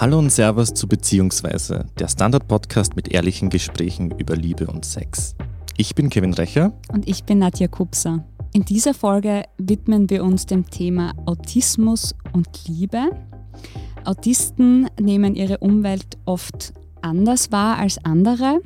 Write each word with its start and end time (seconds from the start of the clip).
Hallo 0.00 0.18
und 0.18 0.32
Servus 0.32 0.72
zu 0.72 0.88
Beziehungsweise, 0.88 1.84
der 1.98 2.08
Standard-Podcast 2.08 2.96
mit 2.96 3.08
ehrlichen 3.08 3.50
Gesprächen 3.50 4.10
über 4.12 4.34
Liebe 4.34 4.66
und 4.66 4.86
Sex. 4.86 5.34
Ich 5.76 5.94
bin 5.94 6.08
Kevin 6.08 6.32
Recher. 6.32 6.72
Und 6.90 7.06
ich 7.06 7.24
bin 7.24 7.40
Nadja 7.40 7.68
Kupser. 7.68 8.24
In 8.54 8.64
dieser 8.64 8.94
Folge 8.94 9.44
widmen 9.58 10.08
wir 10.08 10.24
uns 10.24 10.46
dem 10.46 10.64
Thema 10.70 11.12
Autismus 11.26 12.14
und 12.32 12.48
Liebe. 12.66 13.10
Autisten 14.06 14.88
nehmen 14.98 15.34
ihre 15.34 15.58
Umwelt 15.58 16.16
oft 16.24 16.72
anders 17.02 17.52
wahr 17.52 17.76
als 17.76 18.02
andere. 18.02 18.62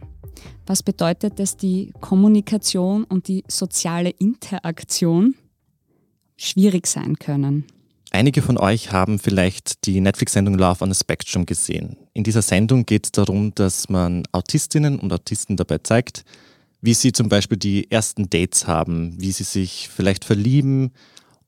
Was 0.66 0.84
bedeutet, 0.84 1.40
dass 1.40 1.56
die 1.56 1.92
Kommunikation 2.00 3.02
und 3.02 3.26
die 3.26 3.42
soziale 3.48 4.10
Interaktion 4.10 5.34
schwierig 6.36 6.86
sein 6.86 7.16
können? 7.18 7.64
Einige 8.14 8.42
von 8.42 8.58
euch 8.58 8.92
haben 8.92 9.18
vielleicht 9.18 9.86
die 9.86 10.00
Netflix-Sendung 10.00 10.54
Love 10.54 10.84
on 10.84 10.92
the 10.92 10.96
Spectrum 10.96 11.46
gesehen. 11.46 11.96
In 12.12 12.22
dieser 12.22 12.42
Sendung 12.42 12.86
geht 12.86 13.06
es 13.06 13.10
darum, 13.10 13.52
dass 13.56 13.88
man 13.88 14.22
Autistinnen 14.30 15.00
und 15.00 15.12
Autisten 15.12 15.56
dabei 15.56 15.78
zeigt, 15.78 16.24
wie 16.80 16.94
sie 16.94 17.10
zum 17.10 17.28
Beispiel 17.28 17.58
die 17.58 17.90
ersten 17.90 18.30
Dates 18.30 18.68
haben, 18.68 19.20
wie 19.20 19.32
sie 19.32 19.42
sich 19.42 19.88
vielleicht 19.88 20.24
verlieben 20.24 20.92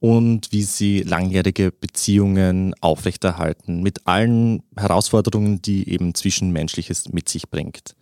und 0.00 0.50
wie 0.50 0.64
sie 0.64 1.02
langjährige 1.02 1.70
Beziehungen 1.70 2.74
aufrechterhalten 2.80 3.84
mit 3.84 4.04
allen 4.08 4.64
Herausforderungen, 4.76 5.62
die 5.62 5.88
eben 5.88 6.16
Zwischenmenschliches 6.16 7.12
mit 7.12 7.28
sich 7.28 7.48
bringt. 7.48 7.94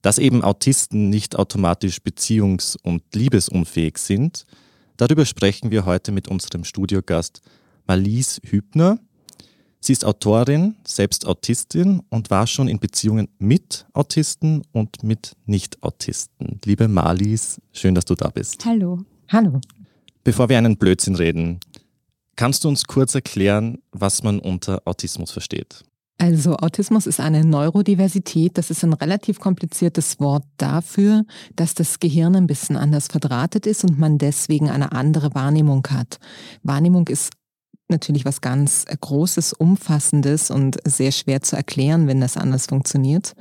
Dass 0.00 0.18
eben 0.18 0.44
Autisten 0.44 1.10
nicht 1.10 1.34
automatisch 1.34 1.98
beziehungs- 1.98 2.76
und 2.80 3.02
liebesunfähig 3.16 3.98
sind, 3.98 4.46
darüber 4.96 5.26
sprechen 5.26 5.72
wir 5.72 5.86
heute 5.86 6.12
mit 6.12 6.28
unserem 6.28 6.62
Studiogast 6.62 7.42
Marlies 7.86 8.40
Hübner. 8.44 8.98
Sie 9.80 9.92
ist 9.92 10.04
Autorin, 10.04 10.76
selbst 10.84 11.26
Autistin 11.26 12.02
und 12.10 12.30
war 12.30 12.46
schon 12.46 12.68
in 12.68 12.78
Beziehungen 12.78 13.28
mit 13.38 13.86
Autisten 13.94 14.62
und 14.72 15.02
mit 15.02 15.36
Nicht-Autisten. 15.46 16.60
Liebe 16.64 16.86
Marlies, 16.86 17.60
schön, 17.72 17.94
dass 17.94 18.04
du 18.04 18.14
da 18.14 18.28
bist. 18.28 18.64
Hallo. 18.66 18.98
Hallo. 19.28 19.60
Bevor 20.22 20.50
wir 20.50 20.58
einen 20.58 20.76
Blödsinn 20.76 21.14
reden, 21.14 21.60
kannst 22.36 22.64
du 22.64 22.68
uns 22.68 22.84
kurz 22.84 23.14
erklären, 23.14 23.78
was 23.92 24.22
man 24.22 24.38
unter 24.38 24.82
Autismus 24.84 25.30
versteht? 25.30 25.82
Also 26.20 26.56
Autismus 26.56 27.06
ist 27.06 27.18
eine 27.18 27.46
Neurodiversität. 27.46 28.58
Das 28.58 28.70
ist 28.70 28.84
ein 28.84 28.92
relativ 28.92 29.40
kompliziertes 29.40 30.20
Wort 30.20 30.44
dafür, 30.58 31.24
dass 31.56 31.74
das 31.74 31.98
Gehirn 31.98 32.36
ein 32.36 32.46
bisschen 32.46 32.76
anders 32.76 33.06
verdrahtet 33.06 33.66
ist 33.66 33.84
und 33.84 33.98
man 33.98 34.18
deswegen 34.18 34.68
eine 34.68 34.92
andere 34.92 35.34
Wahrnehmung 35.34 35.86
hat. 35.90 36.18
Wahrnehmung 36.62 37.08
ist 37.08 37.30
natürlich 37.90 38.24
was 38.24 38.40
ganz 38.40 38.84
Großes, 39.00 39.52
Umfassendes 39.52 40.50
und 40.50 40.78
sehr 40.86 41.12
schwer 41.12 41.42
zu 41.42 41.56
erklären, 41.56 42.06
wenn 42.06 42.20
das 42.20 42.36
anders 42.36 42.66
funktioniert. 42.66 43.34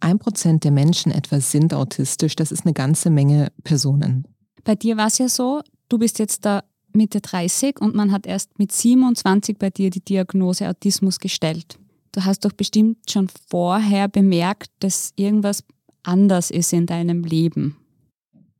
Ein 0.00 0.18
Prozent 0.18 0.64
der 0.64 0.72
Menschen 0.72 1.12
etwa 1.12 1.40
sind 1.40 1.74
autistisch. 1.74 2.36
Das 2.36 2.52
ist 2.52 2.64
eine 2.64 2.74
ganze 2.74 3.10
Menge 3.10 3.52
Personen. 3.64 4.26
Bei 4.64 4.74
dir 4.74 4.96
war 4.96 5.08
es 5.08 5.18
ja 5.18 5.28
so, 5.28 5.60
du 5.88 5.98
bist 5.98 6.18
jetzt 6.18 6.44
da 6.44 6.62
Mitte 6.94 7.20
30 7.20 7.80
und 7.80 7.94
man 7.94 8.12
hat 8.12 8.26
erst 8.26 8.58
mit 8.58 8.72
27 8.72 9.58
bei 9.58 9.70
dir 9.70 9.90
die 9.90 10.04
Diagnose 10.04 10.68
Autismus 10.68 11.18
gestellt. 11.18 11.78
Du 12.12 12.24
hast 12.24 12.44
doch 12.44 12.52
bestimmt 12.52 13.10
schon 13.10 13.28
vorher 13.48 14.08
bemerkt, 14.08 14.70
dass 14.80 15.12
irgendwas 15.16 15.64
anders 16.02 16.50
ist 16.50 16.72
in 16.72 16.86
deinem 16.86 17.24
Leben. 17.24 17.76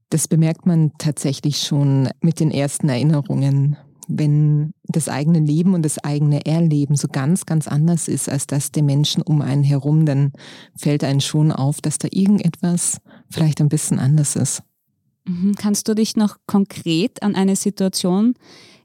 Das 0.08 0.28
bemerkt 0.28 0.66
man 0.66 0.92
tatsächlich 0.98 1.58
schon 1.58 2.08
mit 2.20 2.40
den 2.40 2.50
ersten 2.50 2.88
Erinnerungen 2.88 3.76
wenn 4.08 4.72
das 4.84 5.08
eigene 5.08 5.40
Leben 5.40 5.74
und 5.74 5.82
das 5.82 5.98
eigene 5.98 6.44
Erleben 6.46 6.96
so 6.96 7.08
ganz, 7.08 7.46
ganz 7.46 7.68
anders 7.68 8.08
ist 8.08 8.28
als 8.28 8.46
das 8.46 8.72
der 8.72 8.82
Menschen 8.82 9.22
um 9.22 9.40
einen 9.42 9.62
herum, 9.62 10.06
dann 10.06 10.32
fällt 10.76 11.04
einem 11.04 11.20
schon 11.20 11.52
auf, 11.52 11.80
dass 11.80 11.98
da 11.98 12.08
irgendetwas 12.10 12.98
vielleicht 13.30 13.60
ein 13.60 13.68
bisschen 13.68 13.98
anders 13.98 14.36
ist. 14.36 14.62
Mhm. 15.24 15.54
Kannst 15.56 15.88
du 15.88 15.94
dich 15.94 16.16
noch 16.16 16.36
konkret 16.46 17.22
an 17.22 17.34
eine 17.34 17.56
Situation 17.56 18.34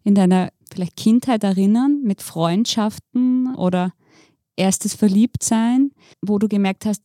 in 0.04 0.16
deiner 0.16 0.50
vielleicht 0.72 0.96
Kindheit 0.96 1.44
erinnern, 1.44 2.02
mit 2.04 2.22
Freundschaften 2.22 3.56
oder 3.56 3.94
erstes 4.56 4.94
Verliebtsein, 4.94 5.92
wo 6.22 6.40
du 6.40 6.48
gemerkt 6.48 6.86
hast, 6.86 7.02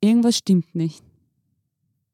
irgendwas 0.00 0.36
stimmt 0.36 0.74
nicht? 0.74 1.02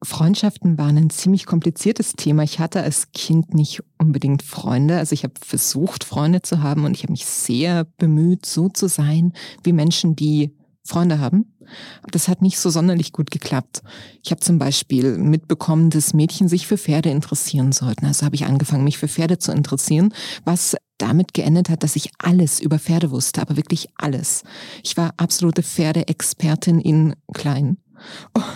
Freundschaften 0.02 0.78
waren 0.78 0.96
ein 0.96 1.10
ziemlich 1.10 1.44
kompliziertes 1.46 2.12
Thema. 2.12 2.44
Ich 2.44 2.60
hatte 2.60 2.82
als 2.82 3.10
Kind 3.12 3.54
nicht 3.54 3.82
unbedingt 3.98 4.42
Freunde. 4.42 4.96
Also 4.96 5.12
ich 5.12 5.24
habe 5.24 5.34
versucht, 5.44 6.04
Freunde 6.04 6.42
zu 6.42 6.62
haben 6.62 6.84
und 6.84 6.96
ich 6.96 7.02
habe 7.02 7.12
mich 7.12 7.26
sehr 7.26 7.84
bemüht, 7.84 8.46
so 8.46 8.68
zu 8.68 8.88
sein 8.88 9.32
wie 9.64 9.72
Menschen, 9.72 10.14
die 10.14 10.54
Freunde 10.84 11.18
haben. 11.18 11.54
Aber 12.02 12.10
das 12.12 12.28
hat 12.28 12.42
nicht 12.42 12.58
so 12.58 12.70
sonderlich 12.70 13.12
gut 13.12 13.30
geklappt. 13.30 13.82
Ich 14.22 14.30
habe 14.30 14.40
zum 14.40 14.58
Beispiel 14.58 15.18
mitbekommen, 15.18 15.90
dass 15.90 16.14
Mädchen 16.14 16.48
sich 16.48 16.66
für 16.66 16.78
Pferde 16.78 17.10
interessieren 17.10 17.72
sollten. 17.72 18.06
Also 18.06 18.24
habe 18.24 18.36
ich 18.36 18.46
angefangen, 18.46 18.84
mich 18.84 18.98
für 18.98 19.08
Pferde 19.08 19.38
zu 19.38 19.52
interessieren, 19.52 20.14
was 20.44 20.76
damit 20.96 21.34
geendet 21.34 21.68
hat, 21.68 21.82
dass 21.82 21.96
ich 21.96 22.10
alles 22.18 22.60
über 22.60 22.78
Pferde 22.78 23.10
wusste, 23.10 23.40
aber 23.40 23.56
wirklich 23.56 23.88
alles. 23.96 24.42
Ich 24.82 24.96
war 24.96 25.14
absolute 25.16 25.62
Pferdeexpertin 25.62 26.80
in 26.80 27.14
klein. 27.32 27.78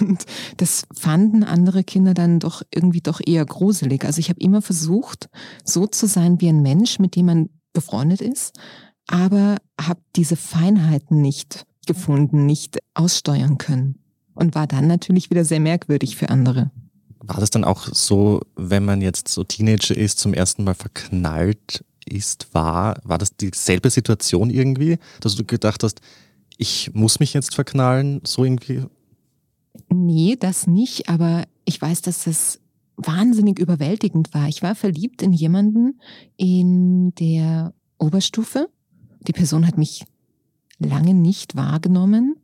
Und 0.01 0.25
das 0.57 0.85
fanden 0.95 1.45
andere 1.45 1.85
Kinder 1.85 2.15
dann 2.15 2.41
doch 2.41 2.63
irgendwie 2.73 3.01
doch 3.01 3.21
eher 3.25 3.45
gruselig. 3.45 4.05
Also 4.05 4.19
ich 4.19 4.29
habe 4.29 4.41
immer 4.41 4.63
versucht, 4.63 5.29
so 5.65 5.87
zu 5.87 6.07
sein 6.07 6.41
wie 6.41 6.49
ein 6.49 6.63
Mensch, 6.63 6.99
mit 6.99 7.17
dem 7.17 7.27
man 7.27 7.51
befreundet 7.73 8.21
ist, 8.21 8.59
aber 9.07 9.57
habe 9.81 10.01
diese 10.17 10.37
Feinheiten 10.37 11.21
nicht 11.21 11.67
gefunden, 11.87 12.47
nicht 12.47 12.79
aussteuern 12.95 13.59
können. 13.59 13.99
Und 14.35 14.55
war 14.55 14.67
dann 14.67 14.87
natürlich 14.87 15.29
wieder 15.31 15.45
sehr 15.45 15.61
merkwürdig 15.61 16.17
für 16.17 16.31
andere. 16.31 16.71
War 17.21 17.39
das 17.39 17.51
dann 17.51 17.65
auch 17.65 17.87
so, 17.93 18.41
wenn 18.57 18.85
man 18.85 19.03
jetzt 19.03 19.29
so 19.29 19.45
Teenager 19.45 19.97
ist, 19.97 20.19
zum 20.19 20.33
ersten 20.33 20.65
Mal 20.65 20.75
verknallt 20.75 21.85
ist, 22.05 22.53
war, 22.55 23.01
war 23.05 23.19
das 23.19 23.37
dieselbe 23.37 23.91
Situation 23.91 24.51
irgendwie, 24.51 24.99
dass 25.21 25.35
du 25.35 25.45
gedacht 25.45 25.83
hast, 25.83 26.01
ich 26.57 26.93
muss 26.95 27.21
mich 27.21 27.35
jetzt 27.35 27.55
verknallen, 27.55 28.21
so 28.25 28.45
irgendwie? 28.45 28.85
Nee, 29.89 30.37
das 30.39 30.67
nicht, 30.67 31.09
aber 31.09 31.45
ich 31.65 31.81
weiß, 31.81 32.03
dass 32.03 32.25
das 32.25 32.61
wahnsinnig 32.97 33.59
überwältigend 33.59 34.35
war. 34.35 34.49
Ich 34.49 34.63
war 34.63 34.75
verliebt 34.75 35.23
in 35.23 35.33
jemanden 35.33 36.01
in 36.37 37.15
der 37.15 37.75
Oberstufe. 37.99 38.69
Die 39.27 39.33
Person 39.33 39.67
hat 39.67 39.79
mich 39.79 40.05
lange 40.79 41.15
nicht 41.15 41.57
wahrgenommen 41.57 42.37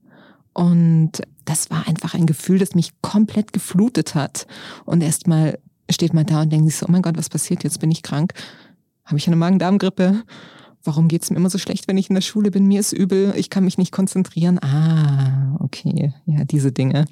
und 0.52 1.22
das 1.44 1.70
war 1.70 1.86
einfach 1.86 2.14
ein 2.14 2.26
Gefühl, 2.26 2.58
das 2.58 2.74
mich 2.74 2.90
komplett 3.00 3.52
geflutet 3.52 4.14
hat. 4.14 4.46
Und 4.84 5.02
erstmal 5.02 5.58
steht 5.90 6.14
man 6.14 6.26
da 6.26 6.42
und 6.42 6.52
denkt 6.52 6.66
sich 6.66 6.76
so, 6.76 6.86
oh 6.86 6.90
mein 6.90 7.02
Gott, 7.02 7.16
was 7.16 7.28
passiert 7.28 7.64
jetzt? 7.64 7.80
Bin 7.80 7.90
ich 7.90 8.02
krank? 8.02 8.34
Habe 9.04 9.18
ich 9.18 9.26
eine 9.26 9.36
Magen-Darm-Grippe? 9.36 10.24
Warum 10.84 11.08
geht 11.08 11.22
es 11.22 11.30
mir 11.30 11.36
immer 11.36 11.50
so 11.50 11.58
schlecht, 11.58 11.88
wenn 11.88 11.98
ich 11.98 12.08
in 12.08 12.14
der 12.14 12.22
Schule 12.22 12.50
bin? 12.50 12.66
Mir 12.66 12.80
ist 12.80 12.92
übel, 12.92 13.34
ich 13.36 13.50
kann 13.50 13.64
mich 13.64 13.78
nicht 13.78 13.92
konzentrieren. 13.92 14.58
Ah, 14.62 15.56
okay, 15.60 16.14
ja, 16.26 16.44
diese 16.44 16.72
Dinge. 16.72 17.06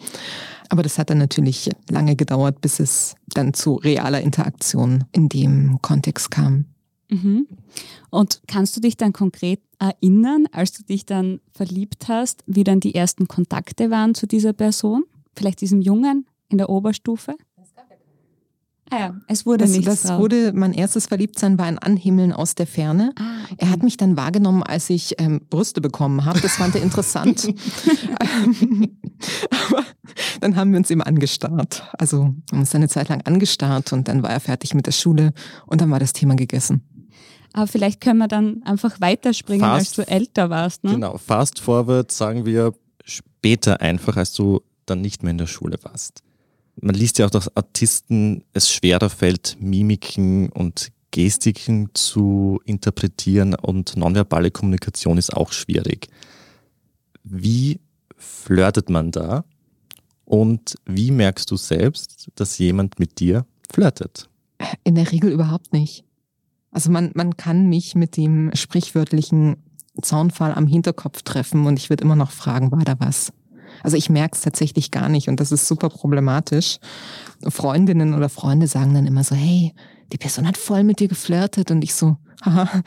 Aber 0.68 0.82
das 0.82 0.98
hat 0.98 1.10
dann 1.10 1.18
natürlich 1.18 1.70
lange 1.90 2.16
gedauert, 2.16 2.60
bis 2.60 2.80
es 2.80 3.14
dann 3.28 3.54
zu 3.54 3.74
realer 3.74 4.20
Interaktion 4.20 5.04
in 5.12 5.28
dem 5.28 5.78
Kontext 5.82 6.30
kam. 6.30 6.66
Mhm. 7.08 7.46
Und 8.10 8.42
kannst 8.48 8.76
du 8.76 8.80
dich 8.80 8.96
dann 8.96 9.12
konkret 9.12 9.60
erinnern, 9.78 10.46
als 10.52 10.72
du 10.72 10.82
dich 10.82 11.06
dann 11.06 11.40
verliebt 11.52 12.08
hast, 12.08 12.42
wie 12.46 12.64
dann 12.64 12.80
die 12.80 12.94
ersten 12.94 13.28
Kontakte 13.28 13.90
waren 13.90 14.14
zu 14.14 14.26
dieser 14.26 14.52
Person? 14.52 15.04
Vielleicht 15.34 15.60
diesem 15.60 15.80
Jungen 15.80 16.26
in 16.48 16.58
der 16.58 16.70
Oberstufe? 16.70 17.36
Ah 18.90 18.98
ja, 19.00 19.14
es 19.26 19.44
wurde 19.46 19.64
das, 19.64 19.72
nichts 19.72 19.86
Das 19.86 20.02
drauf. 20.02 20.20
wurde, 20.20 20.52
mein 20.54 20.72
erstes 20.72 21.06
Verliebtsein 21.06 21.58
war 21.58 21.66
ein 21.66 21.78
Anhimmeln 21.78 22.32
aus 22.32 22.54
der 22.54 22.66
Ferne. 22.68 23.12
Ah, 23.18 23.22
okay. 23.44 23.54
Er 23.58 23.70
hat 23.70 23.82
mich 23.82 23.96
dann 23.96 24.16
wahrgenommen, 24.16 24.62
als 24.62 24.88
ich 24.90 25.14
ähm, 25.18 25.40
Brüste 25.50 25.80
bekommen 25.80 26.24
habe. 26.24 26.40
Das 26.40 26.52
fand 26.56 26.74
er 26.76 26.82
interessant. 26.82 27.48
Aber 29.50 29.84
dann 30.40 30.56
haben 30.56 30.70
wir 30.72 30.78
uns 30.78 30.90
eben 30.90 31.02
angestarrt. 31.02 31.82
Also 31.98 32.18
wir 32.18 32.52
haben 32.52 32.60
uns 32.60 32.74
eine 32.74 32.88
Zeit 32.88 33.08
lang 33.08 33.22
angestarrt 33.22 33.92
und 33.92 34.08
dann 34.08 34.22
war 34.22 34.30
er 34.30 34.40
fertig 34.40 34.74
mit 34.74 34.86
der 34.86 34.92
Schule 34.92 35.32
und 35.66 35.80
dann 35.80 35.90
war 35.90 35.98
das 35.98 36.12
Thema 36.12 36.36
gegessen. 36.36 36.82
Aber 37.52 37.66
vielleicht 37.66 38.00
können 38.00 38.18
wir 38.18 38.28
dann 38.28 38.62
einfach 38.64 39.00
weiterspringen, 39.00 39.62
Fast- 39.62 39.98
als 39.98 40.06
du 40.06 40.12
älter 40.12 40.50
warst. 40.50 40.84
Ne? 40.84 40.92
Genau, 40.92 41.16
fast 41.18 41.58
forward 41.60 42.12
sagen 42.12 42.44
wir 42.44 42.72
später 43.04 43.80
einfach, 43.80 44.16
als 44.16 44.32
du 44.34 44.60
dann 44.84 45.00
nicht 45.00 45.22
mehr 45.22 45.30
in 45.30 45.38
der 45.38 45.46
Schule 45.46 45.78
warst. 45.82 46.22
Man 46.80 46.94
liest 46.94 47.18
ja 47.18 47.26
auch, 47.26 47.30
dass 47.30 47.54
Autisten 47.56 48.44
es 48.52 48.70
schwerer 48.70 49.08
fällt, 49.08 49.56
Mimiken 49.60 50.50
und 50.50 50.92
Gestiken 51.10 51.88
zu 51.94 52.60
interpretieren 52.64 53.54
und 53.54 53.96
nonverbale 53.96 54.50
Kommunikation 54.50 55.16
ist 55.16 55.32
auch 55.32 55.52
schwierig. 55.52 56.08
Wie 57.24 57.80
flirtet 58.18 58.90
man 58.90 59.12
da 59.12 59.44
und 60.26 60.74
wie 60.84 61.10
merkst 61.10 61.50
du 61.50 61.56
selbst, 61.56 62.28
dass 62.34 62.58
jemand 62.58 62.98
mit 62.98 63.18
dir 63.20 63.46
flirtet? 63.72 64.28
In 64.84 64.94
der 64.94 65.10
Regel 65.10 65.32
überhaupt 65.32 65.72
nicht. 65.72 66.04
Also 66.70 66.90
man, 66.90 67.12
man 67.14 67.38
kann 67.38 67.68
mich 67.68 67.94
mit 67.94 68.18
dem 68.18 68.50
sprichwörtlichen 68.54 69.56
Zaunfall 70.02 70.52
am 70.54 70.66
Hinterkopf 70.66 71.22
treffen 71.22 71.66
und 71.66 71.78
ich 71.78 71.88
würde 71.88 72.04
immer 72.04 72.16
noch 72.16 72.30
fragen, 72.30 72.70
war 72.70 72.84
da 72.84 72.96
was? 72.98 73.32
Also 73.82 73.96
ich 73.96 74.10
merke 74.10 74.36
es 74.36 74.42
tatsächlich 74.42 74.90
gar 74.90 75.08
nicht 75.08 75.28
und 75.28 75.40
das 75.40 75.52
ist 75.52 75.68
super 75.68 75.88
problematisch. 75.88 76.78
Freundinnen 77.48 78.14
oder 78.14 78.28
Freunde 78.28 78.66
sagen 78.66 78.94
dann 78.94 79.06
immer 79.06 79.24
so, 79.24 79.34
hey, 79.34 79.72
die 80.12 80.18
Person 80.18 80.46
hat 80.46 80.56
voll 80.56 80.84
mit 80.84 81.00
dir 81.00 81.08
geflirtet 81.08 81.70
und 81.70 81.82
ich 81.82 81.94
so, 81.94 82.16
haha, 82.44 82.82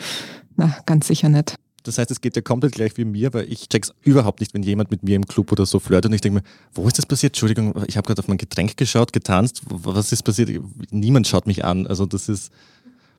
na, 0.55 0.75
ganz 0.85 1.07
sicher 1.07 1.29
nicht. 1.29 1.55
Das 1.83 1.97
heißt, 1.97 2.11
es 2.11 2.21
geht 2.21 2.35
ja 2.35 2.41
komplett 2.41 2.73
gleich 2.73 2.97
wie 2.97 3.05
mir, 3.05 3.33
weil 3.33 3.51
ich 3.51 3.69
check's 3.69 3.93
überhaupt 4.01 4.41
nicht, 4.41 4.53
wenn 4.53 4.63
jemand 4.63 4.91
mit 4.91 5.03
mir 5.03 5.15
im 5.15 5.25
Club 5.25 5.51
oder 5.51 5.65
so 5.65 5.79
flirtet 5.79 6.09
und 6.09 6.15
ich 6.15 6.21
denke 6.21 6.39
mir, 6.39 6.43
wo 6.73 6.87
ist 6.87 6.97
das 6.97 7.05
passiert? 7.05 7.31
Entschuldigung, 7.31 7.73
ich 7.87 7.97
habe 7.97 8.05
gerade 8.05 8.19
auf 8.19 8.27
mein 8.27 8.37
Getränk 8.37 8.75
geschaut, 8.77 9.13
getanzt, 9.13 9.61
was 9.69 10.11
ist 10.11 10.23
passiert? 10.23 10.49
Niemand 10.91 11.27
schaut 11.27 11.47
mich 11.47 11.63
an. 11.63 11.87
Also 11.87 12.05
das 12.05 12.29
ist 12.29 12.51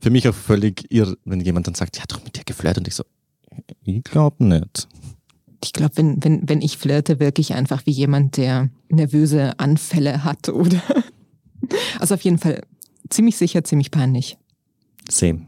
für 0.01 0.11
mich 0.11 0.29
auch 0.29 0.35
völlig 0.35 0.91
irr, 0.91 1.17
wenn 1.25 1.41
jemand 1.41 1.67
dann 1.67 1.75
sagt, 1.75 1.97
ja, 1.97 2.05
doch 2.09 2.23
mit 2.23 2.37
dir 2.37 2.45
geflirtet 2.45 2.79
und 2.79 2.89
ich 2.89 2.95
so, 2.95 3.05
ich 3.85 4.05
glaube 4.05 4.45
nicht. 4.45 4.89
Ich 5.63 5.73
glaube, 5.73 5.97
wenn, 5.97 6.23
wenn, 6.25 6.49
wenn 6.49 6.63
ich 6.63 6.79
flirte, 6.79 7.21
wirklich 7.21 7.55
einfach 7.55 7.85
wie 7.87 7.91
jemand, 7.91 8.37
der 8.37 8.71
nervöse 8.89 9.59
Anfälle 9.59 10.25
hat 10.25 10.49
oder. 10.51 10.81
Also 11.99 12.15
auf 12.15 12.23
jeden 12.23 12.39
Fall 12.39 12.63
ziemlich 13.09 13.37
sicher, 13.37 13.65
ziemlich 13.65 13.91
peinlich. 13.91 14.39
Same. 15.09 15.47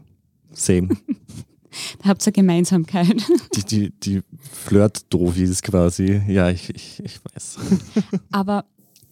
Same. 0.51 0.89
da 2.03 2.09
habt 2.09 2.25
ihr 2.25 2.31
Gemeinsamkeit. 2.31 3.15
Die, 3.55 3.63
die, 3.63 3.89
die 3.91 4.21
Flirt-Dofis 4.51 5.61
quasi. 5.61 6.21
Ja, 6.27 6.49
ich, 6.49 6.69
ich, 6.69 7.01
ich 7.03 7.19
weiß. 7.25 7.57
Aber 8.31 8.65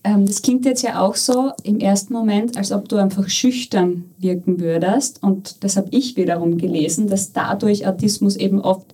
ähm, 0.03 0.25
das 0.25 0.41
klingt 0.41 0.65
jetzt 0.65 0.81
ja 0.81 0.99
auch 0.99 1.15
so 1.15 1.51
im 1.63 1.79
ersten 1.79 2.13
Moment, 2.13 2.57
als 2.57 2.71
ob 2.71 2.89
du 2.89 2.97
einfach 2.97 3.29
schüchtern 3.29 4.05
wirken 4.17 4.59
würdest. 4.59 5.21
Und 5.21 5.63
das 5.63 5.77
habe 5.77 5.89
ich 5.91 6.15
wiederum 6.15 6.57
gelesen, 6.57 7.07
dass 7.07 7.33
dadurch 7.33 7.87
Autismus 7.87 8.35
eben 8.35 8.59
oft 8.59 8.93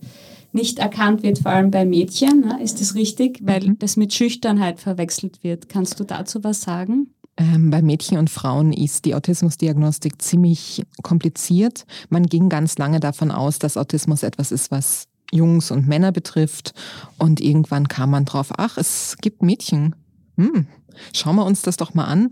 nicht 0.51 0.79
erkannt 0.79 1.23
wird, 1.23 1.39
vor 1.39 1.51
allem 1.51 1.71
bei 1.71 1.85
Mädchen. 1.85 2.41
Ne? 2.41 2.59
Ist 2.61 2.81
das 2.81 2.95
richtig? 2.95 3.39
Weil 3.43 3.69
mhm. 3.69 3.79
das 3.79 3.97
mit 3.97 4.13
Schüchternheit 4.13 4.79
verwechselt 4.79 5.43
wird. 5.43 5.69
Kannst 5.69 5.99
du 5.99 6.03
dazu 6.03 6.43
was 6.43 6.61
sagen? 6.61 7.07
Ähm, 7.37 7.69
bei 7.69 7.81
Mädchen 7.81 8.17
und 8.17 8.29
Frauen 8.29 8.73
ist 8.73 9.05
die 9.05 9.13
Autismusdiagnostik 9.13 10.21
ziemlich 10.21 10.83
kompliziert. 11.03 11.85
Man 12.09 12.25
ging 12.25 12.49
ganz 12.49 12.77
lange 12.77 12.99
davon 12.99 13.29
aus, 13.29 13.59
dass 13.59 13.77
Autismus 13.77 14.23
etwas 14.23 14.51
ist, 14.51 14.71
was 14.71 15.07
Jungs 15.31 15.69
und 15.69 15.87
Männer 15.87 16.11
betrifft. 16.11 16.73
Und 17.19 17.39
irgendwann 17.39 17.87
kam 17.87 18.09
man 18.09 18.25
drauf, 18.25 18.51
ach, 18.57 18.77
es 18.77 19.17
gibt 19.21 19.43
Mädchen. 19.43 19.95
Hm, 20.37 20.67
schauen 21.13 21.35
wir 21.35 21.45
uns 21.45 21.61
das 21.61 21.77
doch 21.77 21.93
mal 21.93 22.05
an. 22.05 22.29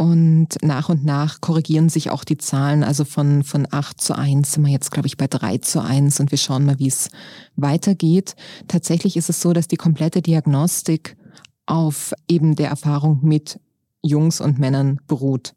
Und 0.00 0.56
nach 0.62 0.88
und 0.88 1.04
nach 1.04 1.42
korrigieren 1.42 1.90
sich 1.90 2.08
auch 2.08 2.24
die 2.24 2.38
Zahlen. 2.38 2.84
Also 2.84 3.04
von, 3.04 3.44
von 3.44 3.68
8 3.70 4.00
zu 4.00 4.16
1 4.16 4.52
sind 4.52 4.64
wir 4.64 4.72
jetzt, 4.72 4.90
glaube 4.92 5.06
ich, 5.06 5.18
bei 5.18 5.26
3 5.26 5.58
zu 5.58 5.82
1 5.82 6.20
und 6.20 6.30
wir 6.30 6.38
schauen 6.38 6.64
mal, 6.64 6.78
wie 6.78 6.86
es 6.86 7.10
weitergeht. 7.54 8.34
Tatsächlich 8.66 9.18
ist 9.18 9.28
es 9.28 9.42
so, 9.42 9.52
dass 9.52 9.68
die 9.68 9.76
komplette 9.76 10.22
Diagnostik 10.22 11.18
auf 11.66 12.14
eben 12.28 12.56
der 12.56 12.70
Erfahrung 12.70 13.18
mit 13.22 13.60
Jungs 14.02 14.40
und 14.40 14.58
Männern 14.58 15.00
beruht. 15.06 15.54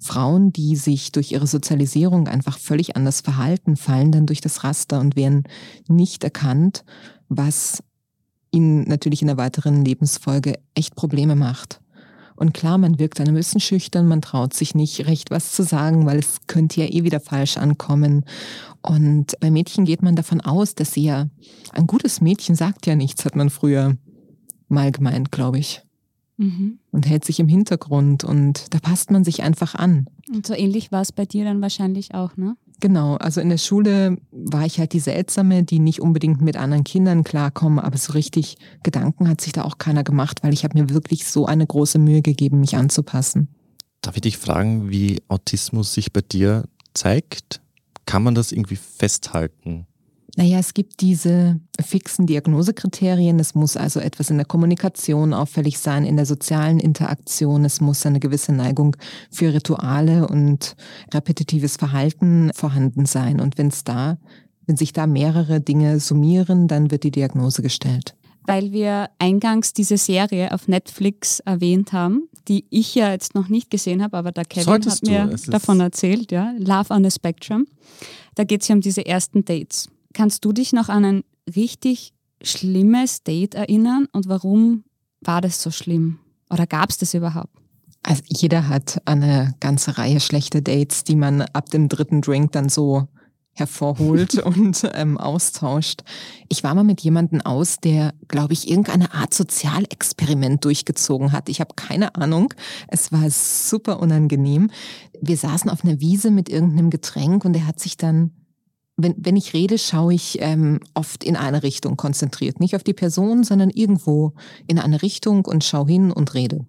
Frauen, 0.00 0.54
die 0.54 0.76
sich 0.76 1.12
durch 1.12 1.30
ihre 1.30 1.46
Sozialisierung 1.46 2.28
einfach 2.28 2.58
völlig 2.58 2.96
anders 2.96 3.20
verhalten, 3.20 3.76
fallen 3.76 4.10
dann 4.10 4.24
durch 4.24 4.40
das 4.40 4.64
Raster 4.64 5.00
und 5.00 5.16
werden 5.16 5.44
nicht 5.86 6.24
erkannt, 6.24 6.86
was 7.28 7.82
ihnen 8.52 8.84
natürlich 8.88 9.20
in 9.20 9.28
der 9.28 9.36
weiteren 9.36 9.84
Lebensfolge 9.84 10.54
echt 10.74 10.96
Probleme 10.96 11.36
macht. 11.36 11.81
Und 12.42 12.54
klar, 12.54 12.76
man 12.76 12.98
wirkt 12.98 13.20
ein 13.20 13.34
bisschen 13.34 13.60
schüchtern, 13.60 14.08
man 14.08 14.20
traut 14.20 14.52
sich 14.52 14.74
nicht 14.74 15.06
recht 15.06 15.30
was 15.30 15.52
zu 15.52 15.62
sagen, 15.62 16.06
weil 16.06 16.18
es 16.18 16.38
könnte 16.48 16.80
ja 16.80 16.88
eh 16.88 17.04
wieder 17.04 17.20
falsch 17.20 17.56
ankommen. 17.56 18.24
Und 18.80 19.38
bei 19.38 19.48
Mädchen 19.48 19.84
geht 19.84 20.02
man 20.02 20.16
davon 20.16 20.40
aus, 20.40 20.74
dass 20.74 20.92
sie 20.92 21.04
ja, 21.04 21.28
ein 21.70 21.86
gutes 21.86 22.20
Mädchen 22.20 22.56
sagt 22.56 22.84
ja 22.88 22.96
nichts, 22.96 23.24
hat 23.24 23.36
man 23.36 23.48
früher 23.48 23.96
mal 24.66 24.90
gemeint, 24.90 25.30
glaube 25.30 25.60
ich. 25.60 25.82
Mhm. 26.36 26.80
Und 26.90 27.06
hält 27.06 27.24
sich 27.24 27.38
im 27.38 27.46
Hintergrund 27.46 28.24
und 28.24 28.74
da 28.74 28.80
passt 28.80 29.12
man 29.12 29.22
sich 29.22 29.44
einfach 29.44 29.76
an. 29.76 30.06
Und 30.28 30.44
so 30.44 30.54
ähnlich 30.54 30.90
war 30.90 31.02
es 31.02 31.12
bei 31.12 31.26
dir 31.26 31.44
dann 31.44 31.62
wahrscheinlich 31.62 32.12
auch, 32.12 32.36
ne? 32.36 32.56
Genau, 32.82 33.14
also 33.14 33.40
in 33.40 33.48
der 33.48 33.58
Schule 33.58 34.16
war 34.32 34.66
ich 34.66 34.80
halt 34.80 34.92
die 34.92 34.98
Seltsame, 34.98 35.62
die 35.62 35.78
nicht 35.78 36.00
unbedingt 36.00 36.40
mit 36.40 36.56
anderen 36.56 36.82
Kindern 36.82 37.22
klarkommen, 37.22 37.78
aber 37.78 37.96
so 37.96 38.12
richtig 38.12 38.56
Gedanken 38.82 39.28
hat 39.28 39.40
sich 39.40 39.52
da 39.52 39.62
auch 39.62 39.78
keiner 39.78 40.02
gemacht, 40.02 40.42
weil 40.42 40.52
ich 40.52 40.64
habe 40.64 40.76
mir 40.76 40.90
wirklich 40.90 41.24
so 41.28 41.46
eine 41.46 41.64
große 41.64 42.00
Mühe 42.00 42.22
gegeben, 42.22 42.58
mich 42.58 42.74
anzupassen. 42.74 43.54
Darf 44.00 44.16
ich 44.16 44.22
dich 44.22 44.36
fragen, 44.36 44.90
wie 44.90 45.22
Autismus 45.28 45.94
sich 45.94 46.12
bei 46.12 46.22
dir 46.22 46.64
zeigt? 46.92 47.60
Kann 48.04 48.24
man 48.24 48.34
das 48.34 48.50
irgendwie 48.50 48.74
festhalten? 48.74 49.86
Naja, 50.36 50.58
es 50.58 50.72
gibt 50.72 51.02
diese 51.02 51.60
fixen 51.78 52.26
Diagnosekriterien. 52.26 53.38
Es 53.38 53.54
muss 53.54 53.76
also 53.76 54.00
etwas 54.00 54.30
in 54.30 54.38
der 54.38 54.46
Kommunikation 54.46 55.34
auffällig 55.34 55.78
sein, 55.78 56.06
in 56.06 56.16
der 56.16 56.24
sozialen 56.24 56.80
Interaktion. 56.80 57.66
Es 57.66 57.82
muss 57.82 58.06
eine 58.06 58.18
gewisse 58.18 58.52
Neigung 58.52 58.96
für 59.30 59.52
Rituale 59.52 60.26
und 60.26 60.74
repetitives 61.12 61.76
Verhalten 61.76 62.50
vorhanden 62.54 63.04
sein. 63.04 63.40
Und 63.40 63.58
wenn 63.58 63.68
es 63.68 63.84
da, 63.84 64.16
wenn 64.66 64.76
sich 64.76 64.94
da 64.94 65.06
mehrere 65.06 65.60
Dinge 65.60 66.00
summieren, 66.00 66.66
dann 66.66 66.90
wird 66.90 67.04
die 67.04 67.10
Diagnose 67.10 67.60
gestellt. 67.60 68.14
Weil 68.46 68.72
wir 68.72 69.10
eingangs 69.18 69.74
diese 69.74 69.98
Serie 69.98 70.52
auf 70.52 70.66
Netflix 70.66 71.40
erwähnt 71.40 71.92
haben, 71.92 72.28
die 72.48 72.64
ich 72.70 72.94
ja 72.94 73.12
jetzt 73.12 73.34
noch 73.34 73.48
nicht 73.48 73.70
gesehen 73.70 74.02
habe, 74.02 74.16
aber 74.16 74.32
der 74.32 74.46
Kevin 74.46 74.64
Solltest 74.64 75.02
hat 75.02 75.08
mir 75.08 75.36
davon 75.48 75.78
erzählt, 75.78 76.32
ja, 76.32 76.52
Love 76.58 76.92
on 76.92 77.04
the 77.04 77.10
Spectrum. 77.10 77.66
Da 78.34 78.44
geht 78.44 78.62
es 78.62 78.68
ja 78.68 78.74
um 78.74 78.80
diese 78.80 79.04
ersten 79.04 79.44
Dates. 79.44 79.91
Kannst 80.12 80.44
du 80.44 80.52
dich 80.52 80.72
noch 80.72 80.88
an 80.88 81.04
ein 81.04 81.24
richtig 81.54 82.12
schlimmes 82.42 83.22
Date 83.22 83.54
erinnern 83.54 84.08
und 84.12 84.28
warum 84.28 84.84
war 85.20 85.40
das 85.40 85.62
so 85.62 85.70
schlimm? 85.70 86.18
Oder 86.50 86.66
gab 86.66 86.90
es 86.90 86.98
das 86.98 87.14
überhaupt? 87.14 87.54
Also 88.02 88.22
jeder 88.26 88.68
hat 88.68 89.00
eine 89.04 89.54
ganze 89.60 89.96
Reihe 89.96 90.20
schlechte 90.20 90.60
Dates, 90.60 91.04
die 91.04 91.14
man 91.14 91.42
ab 91.42 91.70
dem 91.70 91.88
dritten 91.88 92.20
Drink 92.20 92.52
dann 92.52 92.68
so 92.68 93.06
hervorholt 93.54 94.38
und 94.42 94.90
ähm, 94.94 95.18
austauscht. 95.18 96.02
Ich 96.48 96.64
war 96.64 96.74
mal 96.74 96.84
mit 96.84 97.00
jemandem 97.02 97.40
aus, 97.42 97.76
der, 97.78 98.14
glaube 98.28 98.54
ich, 98.54 98.68
irgendeine 98.68 99.14
Art 99.14 99.32
Sozialexperiment 99.34 100.64
durchgezogen 100.64 101.32
hat. 101.32 101.48
Ich 101.48 101.60
habe 101.60 101.74
keine 101.76 102.14
Ahnung. 102.16 102.54
Es 102.88 103.12
war 103.12 103.30
super 103.30 104.00
unangenehm. 104.00 104.70
Wir 105.20 105.36
saßen 105.36 105.70
auf 105.70 105.84
einer 105.84 106.00
Wiese 106.00 106.30
mit 106.30 106.48
irgendeinem 106.48 106.90
Getränk 106.90 107.44
und 107.44 107.54
er 107.54 107.66
hat 107.66 107.78
sich 107.78 107.96
dann 107.96 108.32
wenn, 108.96 109.14
wenn 109.18 109.36
ich 109.36 109.54
rede, 109.54 109.78
schaue 109.78 110.14
ich 110.14 110.38
ähm, 110.40 110.80
oft 110.94 111.24
in 111.24 111.36
eine 111.36 111.62
Richtung 111.62 111.96
konzentriert. 111.96 112.60
Nicht 112.60 112.76
auf 112.76 112.84
die 112.84 112.92
Person, 112.92 113.44
sondern 113.44 113.70
irgendwo 113.70 114.34
in 114.66 114.78
eine 114.78 115.00
Richtung 115.02 115.46
und 115.46 115.64
schaue 115.64 115.88
hin 115.88 116.12
und 116.12 116.34
rede. 116.34 116.66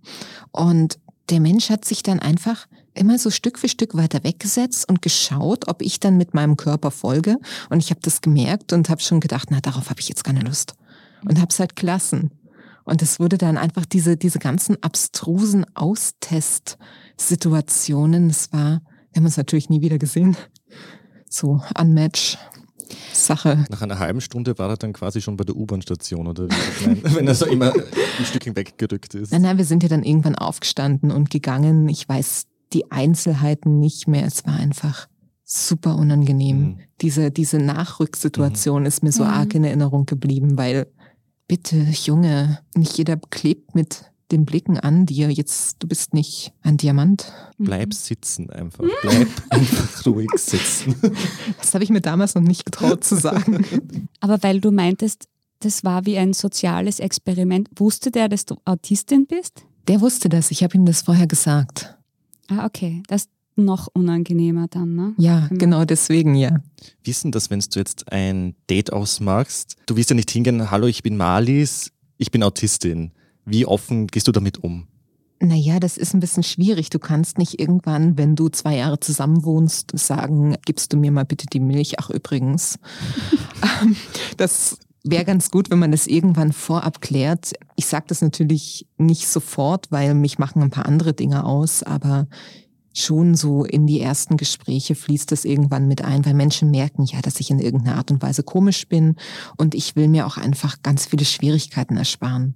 Und 0.52 1.00
der 1.30 1.40
Mensch 1.40 1.70
hat 1.70 1.86
sich 1.86 2.04
dann 2.04 2.20
einfach 2.20 2.68
immer 2.94 3.18
so 3.18 3.30
Stück 3.30 3.58
für 3.58 3.70
Stück 3.70 3.96
weiter 3.96 4.24
weggesetzt 4.24 4.88
und 4.88 5.02
geschaut, 5.02 5.68
ob 5.68 5.82
ich 5.82 6.00
dann 6.00 6.16
mit 6.18 6.34
meinem 6.34 6.56
Körper 6.58 6.92
folge. 6.92 7.38
Und 7.70 7.80
ich 7.80 7.90
habe 7.90 8.02
das 8.02 8.22
gemerkt 8.22 8.72
und 8.74 8.90
habe 8.90 9.02
schon 9.02 9.20
gedacht, 9.20 9.50
na, 9.52 9.60
darauf 9.62 9.90
habe 9.90 10.00
ich 10.00 10.10
jetzt 10.10 10.24
keine 10.24 10.42
Lust. 10.42 10.76
Und 11.28 11.40
habe 11.40 11.50
es 11.50 11.60
halt 11.60 11.76
gelassen. 11.76 12.32
Und 12.84 13.02
es 13.02 13.20
wurde 13.20 13.38
dann 13.38 13.58
einfach 13.58 13.86
diese, 13.86 14.18
diese 14.18 14.40
ganzen 14.40 14.82
abstrusen 14.84 15.66
Austest-Situationen. 15.74 18.30
Es 18.30 18.52
war, 18.52 18.82
wir 19.12 19.20
haben 19.20 19.26
uns 19.26 19.38
natürlich 19.38 19.70
nie 19.70 19.82
wieder 19.82 19.98
gesehen 19.98 20.36
so 21.34 21.62
Unmatch. 21.80 22.38
Sache. 23.12 23.66
Nach 23.70 23.82
einer 23.82 23.98
halben 23.98 24.22
Stunde 24.22 24.58
war 24.60 24.70
er 24.70 24.78
dann 24.78 24.94
quasi 24.94 25.22
schon 25.22 25.36
bei 25.36 25.44
der 25.44 25.56
U-Bahn-Station 25.56 26.28
oder 26.28 26.48
wie 26.48 27.16
wenn 27.16 27.28
er 27.28 27.34
so 27.34 27.46
immer 27.46 27.74
ein 27.74 28.26
Stückchen 28.26 28.56
weggerückt 28.56 29.16
ist. 29.16 29.32
Nein, 29.32 29.42
nein, 29.42 29.58
wir 29.58 29.66
sind 29.66 29.82
ja 29.82 29.90
dann 29.90 30.04
irgendwann 30.04 30.36
aufgestanden 30.36 31.12
und 31.12 31.30
gegangen. 31.30 31.90
Ich 31.90 32.08
weiß 32.08 32.46
die 32.74 32.92
Einzelheiten 32.92 33.80
nicht 33.80 34.08
mehr. 34.08 34.26
Es 34.26 34.46
war 34.46 34.56
einfach 34.56 35.08
super 35.44 35.96
unangenehm. 35.96 36.60
Mhm. 36.60 36.80
Diese, 37.02 37.32
diese 37.32 37.58
Nachrücksituation 37.58 38.82
mhm. 38.82 38.88
ist 38.88 39.04
mir 39.04 39.12
so 39.12 39.24
mhm. 39.24 39.30
arg 39.30 39.56
in 39.56 39.64
Erinnerung 39.64 40.06
geblieben, 40.06 40.58
weil 40.58 40.88
bitte, 41.48 41.78
Junge, 41.78 42.60
nicht 42.76 42.98
jeder 42.98 43.18
klebt 43.18 43.76
mit 43.76 44.12
den 44.34 44.46
Blicken 44.46 44.78
an 44.80 45.06
dir, 45.06 45.30
jetzt, 45.30 45.78
du 45.80 45.88
bist 45.88 46.14
nicht 46.14 46.52
ein 46.62 46.78
Diamant. 46.78 47.32
Bleib 47.58 47.90
mhm. 47.90 47.94
sitzen 47.94 48.50
einfach. 48.50 48.84
Bleib 49.02 49.28
einfach 49.50 50.06
ruhig 50.06 50.30
sitzen. 50.36 50.96
Das 51.58 51.74
habe 51.74 51.84
ich 51.84 51.90
mir 51.90 52.02
damals 52.02 52.36
noch 52.36 52.42
nicht 52.42 52.66
getraut 52.66 53.04
zu 53.04 53.16
sagen. 53.16 53.66
Aber 54.20 54.42
weil 54.44 54.60
du 54.60 54.72
meintest, 54.72 55.28
das 55.60 55.84
war 55.84 56.06
wie 56.06 56.18
ein 56.18 56.34
soziales 56.34 57.00
Experiment, 57.00 57.70
wusste 57.76 58.12
der, 58.12 58.28
dass 58.28 58.46
du 58.46 58.58
Autistin 58.66 59.26
bist? 59.26 59.66
Der 59.88 60.02
wusste 60.02 60.30
das, 60.30 60.52
ich 60.52 60.64
habe 60.64 60.76
ihm 60.76 60.86
das 60.86 61.04
vorher 61.04 61.28
gesagt. 61.28 61.98
Ah, 62.50 62.66
okay. 62.66 63.02
Das 63.08 63.24
ist 63.24 63.30
noch 63.56 63.88
unangenehmer 63.94 64.68
dann, 64.70 64.96
ne? 64.96 65.14
Ja, 65.18 65.48
genau 65.52 65.86
deswegen, 65.86 66.36
ja. 66.36 66.58
Wissen, 67.04 67.32
dass 67.32 67.50
wenn 67.50 67.60
du 67.60 67.80
jetzt 67.80 68.12
ein 68.12 68.56
Date 68.70 68.92
ausmachst, 68.92 69.78
du 69.86 69.96
wirst 69.96 70.10
ja 70.10 70.16
nicht 70.16 70.32
hingehen, 70.32 70.72
hallo, 70.72 70.88
ich 70.88 71.04
bin 71.04 71.18
Marlies, 71.18 71.92
ich 72.18 72.32
bin 72.32 72.44
Autistin. 72.44 73.12
Wie 73.46 73.66
offen 73.66 74.08
gehst 74.08 74.28
du 74.28 74.32
damit 74.32 74.64
um? 74.64 74.88
Naja, 75.40 75.80
das 75.80 75.98
ist 75.98 76.14
ein 76.14 76.22
bisschen 76.22 76.44
schwierig. 76.44 76.90
Du 76.90 77.00
kannst 77.00 77.38
nicht 77.38 77.60
irgendwann, 77.60 78.18
wenn 78.18 78.36
du 78.36 78.48
zwei 78.48 78.78
Jahre 78.78 79.00
zusammen 79.02 79.44
wohnst, 79.44 79.92
sagen, 79.94 80.56
gibst 80.66 80.94
du 80.94 80.98
mir 80.98 81.12
mal 81.12 81.26
bitte 81.26 81.48
die 81.48 81.60
Milch? 81.60 82.00
Ach, 82.00 82.10
übrigens. 82.10 82.80
Ähm, 83.82 83.96
das 84.36 84.78
wäre 85.06 85.24
ganz 85.24 85.50
gut, 85.50 85.70
wenn 85.70 85.80
man 85.80 85.92
das 85.92 86.06
irgendwann 86.06 86.52
vorab 86.52 87.00
klärt. 87.00 87.54
Ich 87.78 87.86
sage 87.86 88.04
das 88.08 88.22
natürlich 88.22 88.86
nicht 88.98 89.30
sofort, 89.30 89.90
weil 89.90 90.16
mich 90.16 90.38
machen 90.38 90.62
ein 90.62 90.70
paar 90.70 90.86
andere 90.86 91.14
Dinge 91.14 91.46
aus, 91.46 91.82
aber 91.82 92.28
schon 92.94 93.36
so 93.36 93.64
in 93.64 93.88
die 93.88 94.02
ersten 94.02 94.36
Gespräche 94.36 94.96
fließt 94.96 95.32
das 95.32 95.46
irgendwann 95.46 95.88
mit 95.88 96.04
ein, 96.04 96.26
weil 96.26 96.34
Menschen 96.34 96.72
merken 96.72 97.06
ja, 97.06 97.22
dass 97.22 97.40
ich 97.40 97.52
in 97.52 97.60
irgendeiner 97.60 97.98
Art 97.98 98.12
und 98.12 98.22
Weise 98.22 98.44
komisch 98.44 98.88
bin 98.88 99.16
und 99.58 99.76
ich 99.76 99.96
will 99.96 100.10
mir 100.10 100.28
auch 100.28 100.38
einfach 100.38 100.82
ganz 100.84 101.06
viele 101.06 101.26
Schwierigkeiten 101.26 101.98
ersparen. 101.98 102.56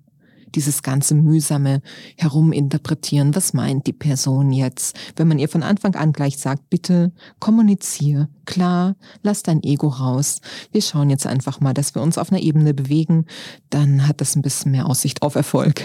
Dieses 0.56 0.82
ganze 0.82 1.16
mühsame 1.16 1.82
Heruminterpretieren, 2.18 3.36
was 3.36 3.54
meint 3.54 3.88
die 3.88 3.94
Person 3.94 4.52
jetzt? 4.52 4.98
Wenn 5.16 5.28
man 5.28 5.40
ihr 5.40 5.50
von 5.50 5.64
Anfang 5.64 5.96
an 5.96 6.14
gleich 6.14 6.38
sagt, 6.38 6.70
bitte 6.70 7.12
kommunizier, 7.40 8.30
klar, 8.46 8.96
lass 9.24 9.44
dein 9.44 9.64
Ego 9.64 9.88
raus. 9.88 10.42
Wir 10.72 10.82
schauen 10.82 11.10
jetzt 11.10 11.28
einfach 11.28 11.60
mal, 11.60 11.74
dass 11.74 11.96
wir 11.96 12.02
uns 12.02 12.18
auf 12.18 12.32
einer 12.32 12.42
Ebene 12.42 12.74
bewegen, 12.74 13.26
dann 13.70 14.08
hat 14.08 14.22
das 14.22 14.36
ein 14.36 14.42
bisschen 14.42 14.72
mehr 14.72 14.88
Aussicht 14.88 15.22
auf 15.22 15.36
Erfolg. 15.36 15.84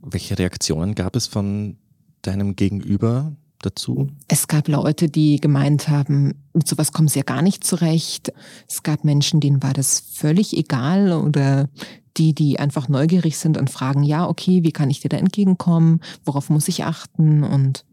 Welche 0.00 0.38
Reaktionen 0.38 0.94
gab 0.94 1.16
es 1.16 1.26
von 1.26 1.76
deinem 2.22 2.56
Gegenüber 2.56 3.32
dazu? 3.60 4.08
Es 4.28 4.48
gab 4.48 4.68
Leute, 4.68 5.08
die 5.08 5.40
gemeint 5.40 5.88
haben, 5.88 6.34
mit 6.52 6.68
sowas 6.68 6.92
kommen 6.92 7.08
sie 7.08 7.20
ja 7.20 7.24
gar 7.24 7.42
nicht 7.42 7.64
zurecht. 7.64 8.32
Es 8.68 8.82
gab 8.82 9.04
Menschen, 9.04 9.40
denen 9.40 9.62
war 9.62 9.72
das 9.72 10.00
völlig 10.12 10.56
egal 10.56 11.12
oder 11.12 11.68
die, 12.16 12.34
die 12.34 12.58
einfach 12.58 12.88
neugierig 12.88 13.38
sind 13.38 13.56
und 13.56 13.70
fragen, 13.70 14.02
ja, 14.02 14.28
okay, 14.28 14.62
wie 14.64 14.72
kann 14.72 14.90
ich 14.90 15.00
dir 15.00 15.08
da 15.08 15.16
entgegenkommen? 15.16 16.00
Worauf 16.24 16.50
muss 16.50 16.68
ich 16.68 16.84
achten? 16.84 17.44
Und 17.44 17.84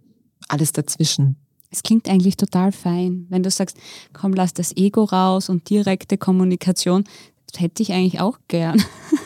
alles 0.48 0.72
dazwischen. 0.72 1.38
Es 1.70 1.84
klingt 1.84 2.10
eigentlich 2.10 2.38
total 2.38 2.72
fein, 2.72 3.26
wenn 3.30 3.44
du 3.44 3.50
sagst, 3.50 3.78
komm, 4.14 4.34
lass 4.34 4.54
das 4.54 4.76
Ego 4.78 5.04
raus 5.04 5.50
und 5.50 5.70
direkte 5.70 6.18
Kommunikation. 6.18 7.04
Das 7.52 7.62
hätte 7.62 7.84
ich 7.84 7.92
eigentlich 7.92 8.22
auch 8.22 8.38
gern 8.48 8.82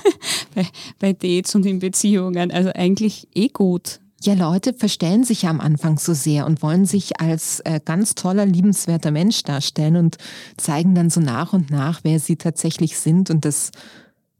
bei, 0.56 0.68
bei 1.00 1.14
Dates 1.14 1.54
und 1.56 1.66
in 1.66 1.80
Beziehungen. 1.80 2.52
Also 2.52 2.72
eigentlich 2.74 3.28
eh 3.36 3.50
gut. 3.50 4.00
Ja, 4.22 4.34
Leute 4.34 4.74
verstellen 4.74 5.24
sich 5.24 5.44
ja 5.44 5.50
am 5.50 5.62
Anfang 5.62 5.98
so 5.98 6.14
sehr 6.14 6.46
und 6.46 6.62
wollen 6.62 6.86
sich 6.86 7.22
als 7.22 7.62
äh, 7.62 7.80
ganz 7.84 8.16
toller, 8.16 8.46
liebenswerter 8.46 9.12
Mensch 9.12 9.44
darstellen 9.44 9.96
und 9.96 10.18
zeigen 10.58 10.94
dann 10.94 11.10
so 11.10 11.22
nach 11.22 11.54
und 11.54 11.70
nach, 11.70 12.02
wer 12.04 12.20
sie 12.20 12.36
tatsächlich 12.36 12.98
sind. 12.98 13.30
Und 13.30 13.46
das 13.46 13.72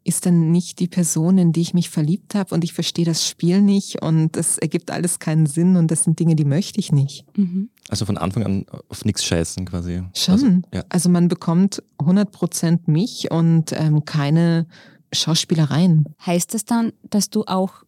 ist 0.04 0.26
dann 0.26 0.52
nicht 0.52 0.80
die 0.80 0.88
Person, 0.88 1.38
in 1.38 1.54
die 1.54 1.62
ich 1.62 1.74
mich 1.74 1.90
verliebt 1.90 2.36
habe 2.36 2.54
und 2.56 2.64
ich 2.64 2.74
verstehe 2.74 3.06
das 3.06 3.28
Spiel 3.28 3.62
nicht 3.62 4.02
und 4.02 4.36
das 4.36 4.58
ergibt 4.58 4.92
alles 4.92 5.20
keinen 5.20 5.46
Sinn 5.46 5.76
und 5.76 5.92
das 5.92 6.04
sind 6.04 6.20
Dinge, 6.20 6.36
die 6.36 6.46
möchte 6.46 6.80
ich 6.80 6.92
nicht. 6.92 7.26
Mhm. 7.38 7.70
Also 7.90 8.06
von 8.06 8.18
Anfang 8.18 8.44
an 8.44 8.66
auf 8.90 9.06
nichts 9.06 9.24
scheißen 9.24 9.66
quasi. 9.66 10.04
Schon. 10.16 10.34
Also, 10.34 10.48
ja. 10.74 10.84
also 10.90 11.10
man 11.10 11.28
bekommt 11.28 11.84
100 12.00 12.32
Prozent 12.32 12.88
mich 12.88 13.32
und 13.32 13.72
ähm, 13.74 14.04
keine 14.06 14.68
Schauspielereien. 15.14 16.06
Heißt 16.26 16.54
das 16.54 16.66
dann, 16.66 16.94
dass 17.10 17.30
du 17.30 17.44
auch 17.46 17.84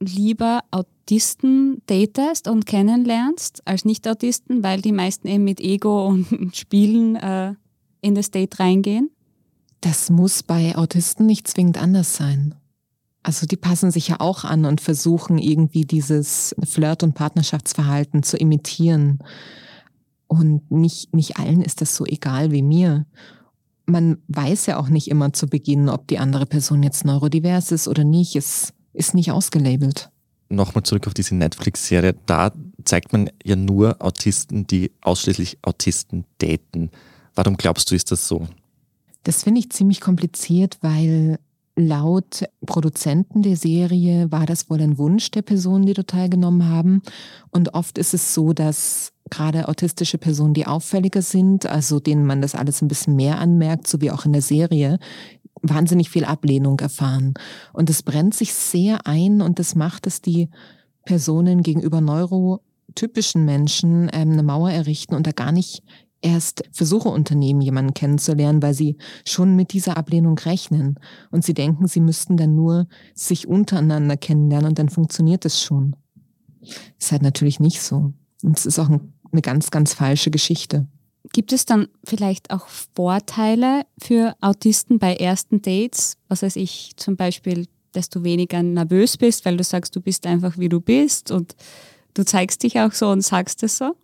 lieber 0.00 0.60
Autisten 1.10 1.82
datest 1.86 2.46
und 2.46 2.66
kennenlernst 2.66 3.62
als 3.64 3.84
Nicht-Autisten, 3.84 4.62
weil 4.62 4.80
die 4.80 4.92
meisten 4.92 5.26
eben 5.26 5.42
mit 5.42 5.60
Ego 5.60 6.06
und 6.06 6.56
Spielen 6.56 7.16
äh, 7.16 7.54
in 8.00 8.14
das 8.14 8.30
Date 8.30 8.60
reingehen? 8.60 9.10
Das 9.80 10.08
muss 10.08 10.44
bei 10.44 10.76
Autisten 10.76 11.26
nicht 11.26 11.48
zwingend 11.48 11.82
anders 11.82 12.14
sein. 12.14 12.54
Also 13.24 13.44
die 13.44 13.56
passen 13.56 13.90
sich 13.90 14.06
ja 14.06 14.20
auch 14.20 14.44
an 14.44 14.64
und 14.64 14.80
versuchen 14.80 15.38
irgendwie 15.38 15.84
dieses 15.84 16.54
Flirt- 16.64 17.02
und 17.02 17.14
Partnerschaftsverhalten 17.14 18.22
zu 18.22 18.36
imitieren. 18.36 19.18
Und 20.28 20.70
nicht, 20.70 21.12
nicht 21.12 21.38
allen 21.38 21.60
ist 21.60 21.80
das 21.80 21.96
so 21.96 22.06
egal 22.06 22.52
wie 22.52 22.62
mir. 22.62 23.04
Man 23.84 24.18
weiß 24.28 24.66
ja 24.66 24.78
auch 24.78 24.88
nicht 24.88 25.08
immer 25.08 25.32
zu 25.32 25.48
Beginn, 25.48 25.88
ob 25.88 26.06
die 26.06 26.20
andere 26.20 26.46
Person 26.46 26.84
jetzt 26.84 27.04
neurodivers 27.04 27.72
ist 27.72 27.88
oder 27.88 28.04
nicht. 28.04 28.36
Es 28.36 28.72
ist 28.92 29.14
nicht 29.14 29.32
ausgelabelt. 29.32 30.09
Nochmal 30.52 30.82
zurück 30.82 31.06
auf 31.06 31.14
diese 31.14 31.36
Netflix-Serie. 31.36 32.16
Da 32.26 32.52
zeigt 32.84 33.12
man 33.12 33.30
ja 33.44 33.54
nur 33.54 34.02
Autisten, 34.02 34.66
die 34.66 34.90
ausschließlich 35.00 35.58
Autisten 35.62 36.24
daten. 36.38 36.90
Warum 37.36 37.56
glaubst 37.56 37.90
du, 37.90 37.94
ist 37.94 38.10
das 38.10 38.26
so? 38.26 38.48
Das 39.22 39.44
finde 39.44 39.60
ich 39.60 39.70
ziemlich 39.70 40.00
kompliziert, 40.00 40.78
weil 40.80 41.38
laut 41.76 42.44
Produzenten 42.66 43.42
der 43.42 43.56
Serie 43.56 44.30
war 44.30 44.44
das 44.44 44.68
wohl 44.68 44.80
ein 44.80 44.98
Wunsch 44.98 45.30
der 45.30 45.42
Personen, 45.42 45.86
die 45.86 45.94
dort 45.94 46.08
teilgenommen 46.08 46.68
haben. 46.68 47.02
Und 47.50 47.74
oft 47.74 47.96
ist 47.96 48.12
es 48.12 48.34
so, 48.34 48.52
dass 48.52 49.12
gerade 49.30 49.68
autistische 49.68 50.18
Personen, 50.18 50.54
die 50.54 50.66
auffälliger 50.66 51.22
sind, 51.22 51.66
also 51.66 52.00
denen 52.00 52.26
man 52.26 52.42
das 52.42 52.54
alles 52.54 52.82
ein 52.82 52.88
bisschen 52.88 53.16
mehr 53.16 53.38
anmerkt, 53.38 53.86
so 53.86 54.00
wie 54.00 54.10
auch 54.10 54.26
in 54.26 54.32
der 54.32 54.42
Serie, 54.42 54.98
wahnsinnig 55.62 56.10
viel 56.10 56.24
Ablehnung 56.24 56.78
erfahren. 56.80 57.34
Und 57.72 57.90
es 57.90 58.02
brennt 58.02 58.34
sich 58.34 58.54
sehr 58.54 59.06
ein 59.06 59.42
und 59.42 59.58
das 59.58 59.74
macht, 59.74 60.06
dass 60.06 60.20
die 60.20 60.48
Personen 61.04 61.62
gegenüber 61.62 62.00
neurotypischen 62.00 63.44
Menschen 63.44 64.10
ähm, 64.12 64.32
eine 64.32 64.42
Mauer 64.42 64.70
errichten 64.70 65.14
und 65.14 65.26
da 65.26 65.32
gar 65.32 65.52
nicht 65.52 65.82
erst 66.22 66.62
Versuche 66.72 67.08
unternehmen, 67.08 67.60
jemanden 67.60 67.94
kennenzulernen, 67.94 68.62
weil 68.62 68.74
sie 68.74 68.96
schon 69.26 69.56
mit 69.56 69.72
dieser 69.72 69.96
Ablehnung 69.96 70.38
rechnen. 70.38 70.98
Und 71.30 71.44
sie 71.44 71.54
denken, 71.54 71.86
sie 71.86 72.00
müssten 72.00 72.36
dann 72.36 72.54
nur 72.54 72.86
sich 73.14 73.48
untereinander 73.48 74.16
kennenlernen 74.16 74.68
und 74.68 74.78
dann 74.78 74.90
funktioniert 74.90 75.44
es 75.44 75.62
schon. 75.62 75.96
Ist 76.98 77.12
halt 77.12 77.22
natürlich 77.22 77.58
nicht 77.58 77.80
so. 77.80 78.12
Und 78.42 78.58
es 78.58 78.66
ist 78.66 78.78
auch 78.78 78.88
eine 78.88 79.42
ganz, 79.42 79.70
ganz 79.70 79.94
falsche 79.94 80.30
Geschichte. 80.30 80.86
Gibt 81.32 81.52
es 81.52 81.64
dann 81.66 81.88
vielleicht 82.04 82.50
auch 82.50 82.66
Vorteile 82.66 83.82
für 84.00 84.34
Autisten 84.40 84.98
bei 84.98 85.14
ersten 85.14 85.62
Dates? 85.62 86.16
Was 86.28 86.42
weiß 86.42 86.56
ich, 86.56 86.92
zum 86.96 87.16
Beispiel, 87.16 87.66
dass 87.92 88.08
du 88.08 88.24
weniger 88.24 88.62
nervös 88.62 89.16
bist, 89.16 89.44
weil 89.44 89.56
du 89.56 89.64
sagst, 89.64 89.94
du 89.94 90.00
bist 90.00 90.26
einfach 90.26 90.58
wie 90.58 90.68
du 90.68 90.80
bist 90.80 91.30
und 91.30 91.54
du 92.14 92.24
zeigst 92.24 92.62
dich 92.62 92.80
auch 92.80 92.92
so 92.92 93.10
und 93.10 93.22
sagst 93.22 93.62
es 93.62 93.78
so? 93.78 93.94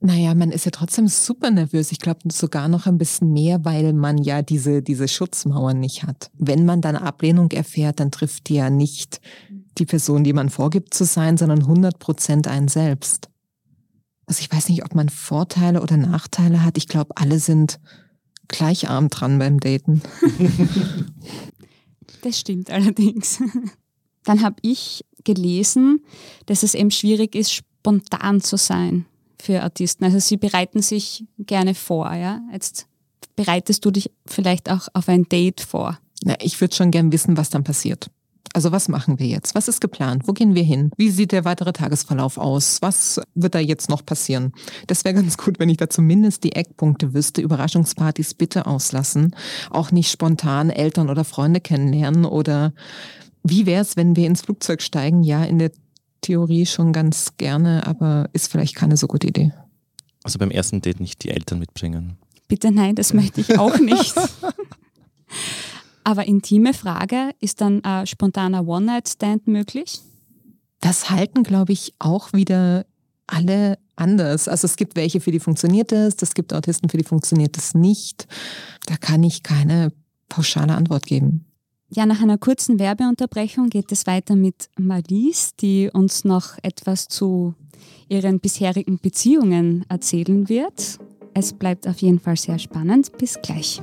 Naja, 0.00 0.34
man 0.34 0.50
ist 0.50 0.66
ja 0.66 0.70
trotzdem 0.70 1.08
super 1.08 1.50
nervös. 1.50 1.90
Ich 1.90 2.00
glaube 2.00 2.20
sogar 2.30 2.68
noch 2.68 2.86
ein 2.86 2.98
bisschen 2.98 3.32
mehr, 3.32 3.64
weil 3.64 3.94
man 3.94 4.18
ja 4.18 4.42
diese, 4.42 4.82
diese 4.82 5.08
Schutzmauern 5.08 5.80
nicht 5.80 6.02
hat. 6.02 6.30
Wenn 6.34 6.66
man 6.66 6.82
dann 6.82 6.96
Ablehnung 6.96 7.50
erfährt, 7.52 7.98
dann 7.98 8.10
trifft 8.10 8.48
die 8.48 8.56
ja 8.56 8.68
nicht 8.68 9.20
die 9.78 9.86
Person, 9.86 10.22
die 10.22 10.34
man 10.34 10.50
vorgibt 10.50 10.92
zu 10.92 11.04
sein, 11.04 11.38
sondern 11.38 11.60
100 11.60 11.98
Prozent 11.98 12.46
einen 12.46 12.68
selbst. 12.68 13.30
Also 14.26 14.40
ich 14.40 14.52
weiß 14.52 14.68
nicht, 14.68 14.84
ob 14.84 14.94
man 14.94 15.08
Vorteile 15.08 15.82
oder 15.82 15.96
Nachteile 15.96 16.64
hat. 16.64 16.76
Ich 16.76 16.88
glaube, 16.88 17.16
alle 17.16 17.38
sind 17.38 17.78
gleich 18.48 18.88
arm 18.90 19.08
dran 19.08 19.38
beim 19.38 19.60
Daten. 19.60 20.02
Das 22.22 22.40
stimmt 22.40 22.70
allerdings. 22.70 23.40
Dann 24.24 24.42
habe 24.42 24.56
ich 24.62 25.04
gelesen, 25.24 26.04
dass 26.46 26.64
es 26.64 26.74
eben 26.74 26.90
schwierig 26.90 27.36
ist, 27.36 27.52
spontan 27.52 28.40
zu 28.40 28.56
sein 28.56 29.06
für 29.40 29.64
Autisten. 29.64 30.04
Also 30.04 30.18
sie 30.18 30.36
bereiten 30.36 30.82
sich 30.82 31.24
gerne 31.38 31.74
vor, 31.74 32.12
ja. 32.14 32.40
Jetzt 32.52 32.88
bereitest 33.36 33.84
du 33.84 33.90
dich 33.92 34.10
vielleicht 34.26 34.70
auch 34.70 34.88
auf 34.92 35.08
ein 35.08 35.28
Date 35.28 35.60
vor. 35.60 35.98
Na, 36.24 36.34
ich 36.40 36.60
würde 36.60 36.74
schon 36.74 36.90
gern 36.90 37.12
wissen, 37.12 37.36
was 37.36 37.50
dann 37.50 37.62
passiert. 37.62 38.10
Also 38.56 38.72
was 38.72 38.88
machen 38.88 39.18
wir 39.18 39.26
jetzt? 39.26 39.54
Was 39.54 39.68
ist 39.68 39.82
geplant? 39.82 40.22
Wo 40.24 40.32
gehen 40.32 40.54
wir 40.54 40.62
hin? 40.62 40.90
Wie 40.96 41.10
sieht 41.10 41.32
der 41.32 41.44
weitere 41.44 41.74
Tagesverlauf 41.74 42.38
aus? 42.38 42.78
Was 42.80 43.20
wird 43.34 43.54
da 43.54 43.58
jetzt 43.58 43.90
noch 43.90 44.06
passieren? 44.06 44.54
Das 44.86 45.04
wäre 45.04 45.14
ganz 45.20 45.36
gut, 45.36 45.58
wenn 45.58 45.68
ich 45.68 45.76
da 45.76 45.90
zumindest 45.90 46.42
die 46.42 46.52
Eckpunkte 46.52 47.12
wüsste. 47.12 47.42
Überraschungspartys 47.42 48.32
bitte 48.32 48.64
auslassen. 48.64 49.36
Auch 49.68 49.92
nicht 49.92 50.10
spontan 50.10 50.70
Eltern 50.70 51.10
oder 51.10 51.24
Freunde 51.24 51.60
kennenlernen 51.60 52.24
oder 52.24 52.72
wie 53.44 53.66
wäre 53.66 53.82
es, 53.82 53.98
wenn 53.98 54.16
wir 54.16 54.26
ins 54.26 54.40
Flugzeug 54.40 54.80
steigen? 54.80 55.22
Ja, 55.22 55.44
in 55.44 55.58
der 55.58 55.72
Theorie 56.22 56.64
schon 56.64 56.94
ganz 56.94 57.36
gerne, 57.36 57.86
aber 57.86 58.30
ist 58.32 58.50
vielleicht 58.50 58.74
keine 58.74 58.96
so 58.96 59.06
gute 59.06 59.26
Idee. 59.26 59.52
Also 60.24 60.38
beim 60.38 60.50
ersten 60.50 60.80
Date 60.80 60.98
nicht 60.98 61.22
die 61.24 61.28
Eltern 61.28 61.58
mitbringen. 61.58 62.16
Bitte 62.48 62.70
nein, 62.72 62.94
das 62.94 63.12
möchte 63.12 63.38
ich 63.42 63.58
auch 63.58 63.78
nicht. 63.78 64.14
aber 66.06 66.26
intime 66.26 66.72
Frage, 66.72 67.30
ist 67.40 67.60
dann 67.60 67.82
ein 67.82 68.06
spontaner 68.06 68.66
One-Night-Stand 68.66 69.48
möglich? 69.48 70.00
Das 70.80 71.10
halten, 71.10 71.42
glaube 71.42 71.72
ich, 71.72 71.94
auch 71.98 72.32
wieder 72.32 72.86
alle 73.26 73.76
anders. 73.96 74.46
Also 74.46 74.66
es 74.66 74.76
gibt 74.76 74.94
welche, 74.94 75.20
für 75.20 75.32
die 75.32 75.40
funktioniert 75.40 75.90
es, 75.90 76.14
es 76.22 76.34
gibt 76.34 76.52
Autisten, 76.52 76.88
für 76.88 76.96
die 76.96 77.04
funktioniert 77.04 77.56
es 77.56 77.74
nicht. 77.74 78.28
Da 78.86 78.96
kann 78.96 79.24
ich 79.24 79.42
keine 79.42 79.92
pauschale 80.28 80.76
Antwort 80.76 81.06
geben. 81.06 81.44
Ja, 81.88 82.06
nach 82.06 82.22
einer 82.22 82.38
kurzen 82.38 82.78
Werbeunterbrechung 82.78 83.68
geht 83.68 83.90
es 83.90 84.06
weiter 84.06 84.36
mit 84.36 84.68
Marlies, 84.78 85.56
die 85.56 85.90
uns 85.92 86.24
noch 86.24 86.56
etwas 86.62 87.08
zu 87.08 87.56
ihren 88.08 88.38
bisherigen 88.38 89.00
Beziehungen 89.00 89.84
erzählen 89.88 90.48
wird. 90.48 91.00
Es 91.34 91.52
bleibt 91.52 91.88
auf 91.88 91.98
jeden 91.98 92.20
Fall 92.20 92.36
sehr 92.36 92.60
spannend. 92.60 93.10
Bis 93.18 93.40
gleich. 93.42 93.82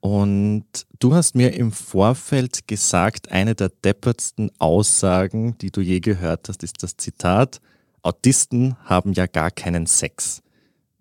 und 0.00 0.64
du 0.98 1.14
hast 1.14 1.34
mir 1.34 1.54
im 1.54 1.72
Vorfeld 1.72 2.68
gesagt, 2.68 3.32
eine 3.32 3.54
der 3.54 3.68
deppertsten 3.68 4.50
Aussagen, 4.58 5.56
die 5.58 5.70
du 5.70 5.80
je 5.80 6.00
gehört 6.00 6.48
hast, 6.48 6.62
ist 6.62 6.82
das 6.82 6.96
Zitat, 6.96 7.60
Autisten 8.02 8.76
haben 8.84 9.12
ja 9.12 9.26
gar 9.26 9.50
keinen 9.50 9.86
Sex. 9.86 10.42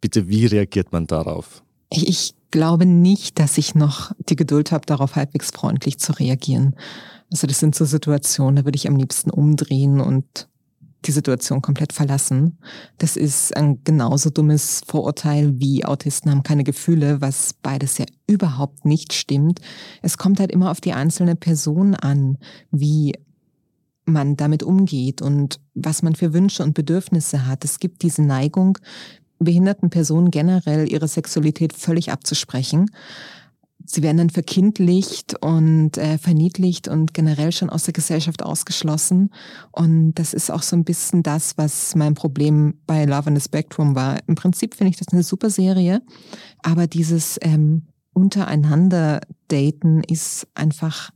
Bitte, 0.01 0.27
wie 0.27 0.45
reagiert 0.47 0.91
man 0.91 1.07
darauf? 1.07 1.63
Ich 1.89 2.33
glaube 2.51 2.85
nicht, 2.85 3.39
dass 3.39 3.57
ich 3.57 3.75
noch 3.75 4.11
die 4.29 4.35
Geduld 4.35 4.71
habe, 4.71 4.85
darauf 4.85 5.15
halbwegs 5.15 5.51
freundlich 5.51 5.99
zu 5.99 6.13
reagieren. 6.13 6.75
Also 7.31 7.45
das 7.45 7.59
sind 7.59 7.75
so 7.75 7.85
Situationen, 7.85 8.57
da 8.57 8.65
würde 8.65 8.77
ich 8.77 8.87
am 8.87 8.95
liebsten 8.95 9.29
umdrehen 9.29 9.99
und 9.99 10.47
die 11.05 11.11
Situation 11.11 11.61
komplett 11.61 11.93
verlassen. 11.93 12.57
Das 12.97 13.15
ist 13.15 13.55
ein 13.55 13.83
genauso 13.83 14.29
dummes 14.29 14.81
Vorurteil 14.87 15.59
wie 15.59 15.85
Autisten 15.85 16.31
haben 16.31 16.43
keine 16.43 16.63
Gefühle, 16.63 17.21
was 17.21 17.53
beides 17.61 17.97
ja 17.97 18.05
überhaupt 18.27 18.85
nicht 18.85 19.13
stimmt. 19.13 19.59
Es 20.01 20.17
kommt 20.17 20.39
halt 20.39 20.51
immer 20.51 20.71
auf 20.71 20.81
die 20.81 20.93
einzelne 20.93 21.35
Person 21.35 21.95
an, 21.95 22.37
wie 22.71 23.13
man 24.05 24.37
damit 24.37 24.63
umgeht 24.63 25.21
und 25.21 25.59
was 25.75 26.01
man 26.01 26.15
für 26.15 26.33
Wünsche 26.33 26.63
und 26.63 26.73
Bedürfnisse 26.73 27.45
hat. 27.45 27.63
Es 27.65 27.79
gibt 27.79 28.01
diese 28.03 28.23
Neigung, 28.23 28.77
behinderten 29.39 29.89
Personen 29.89 30.31
generell 30.31 30.91
ihre 30.91 31.07
Sexualität 31.07 31.73
völlig 31.73 32.11
abzusprechen. 32.11 32.89
Sie 33.89 34.03
werden 34.03 34.17
dann 34.17 34.29
verkindlicht 34.29 35.41
und 35.41 35.97
äh, 35.97 36.17
verniedlicht 36.17 36.89
und 36.89 37.13
generell 37.13 37.53
schon 37.53 37.69
aus 37.69 37.85
der 37.85 37.93
Gesellschaft 37.93 38.43
ausgeschlossen. 38.43 39.31
Und 39.71 40.15
das 40.15 40.33
ist 40.33 40.51
auch 40.51 40.61
so 40.61 40.75
ein 40.75 40.83
bisschen 40.83 41.23
das, 41.23 41.57
was 41.57 41.95
mein 41.95 42.13
Problem 42.13 42.81
bei 42.85 43.05
Love 43.05 43.29
on 43.29 43.35
the 43.37 43.41
Spectrum 43.41 43.95
war. 43.95 44.17
Im 44.27 44.35
Prinzip 44.35 44.75
finde 44.75 44.89
ich 44.89 44.97
das 44.97 45.07
eine 45.13 45.23
super 45.23 45.49
Serie, 45.49 46.01
aber 46.61 46.87
dieses 46.87 47.39
ähm, 47.41 47.87
untereinander 48.11 49.21
daten 49.47 50.03
ist 50.03 50.47
einfach 50.53 51.11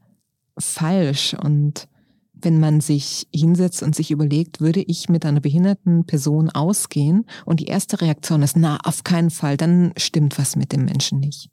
falsch 0.58 1.34
und 1.34 1.90
wenn 2.34 2.60
man 2.60 2.80
sich 2.80 3.28
hinsetzt 3.36 3.84
und 3.84 3.96
sich 3.96 4.12
überlegt, 4.12 4.62
würde 4.62 4.82
ich 4.82 5.10
mit 5.10 5.26
einer 5.26 5.42
behinderten 5.42 6.06
Person 6.06 6.50
ausgehen 6.50 7.26
und 7.46 7.60
die 7.60 7.66
erste 7.66 8.02
Reaktion 8.02 8.42
ist, 8.42 8.56
na, 8.56 8.78
auf 8.84 9.04
keinen 9.04 9.30
Fall, 9.30 9.58
dann 9.58 9.94
stimmt 9.98 10.40
was 10.40 10.56
mit 10.56 10.72
dem 10.72 10.86
Menschen 10.86 11.20
nicht. 11.20 11.50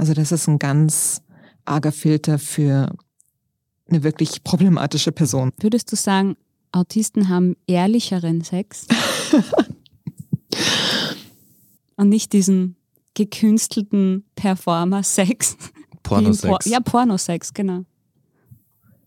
Also 0.00 0.14
das 0.14 0.32
ist 0.32 0.48
ein 0.48 0.58
ganz 0.58 1.20
arger 1.66 1.92
Filter 1.92 2.38
für 2.38 2.90
eine 3.86 4.02
wirklich 4.02 4.42
problematische 4.44 5.12
Person. 5.12 5.52
Würdest 5.60 5.92
du 5.92 5.96
sagen, 5.96 6.38
Autisten 6.72 7.28
haben 7.28 7.54
ehrlicheren 7.66 8.40
Sex? 8.40 8.86
und 11.96 12.08
nicht 12.08 12.32
diesen 12.32 12.76
gekünstelten 13.12 14.24
Performer-Sex? 14.36 15.58
Pornosex. 16.02 16.64
ja, 16.64 16.80
Pornosex, 16.80 17.52
genau. 17.52 17.84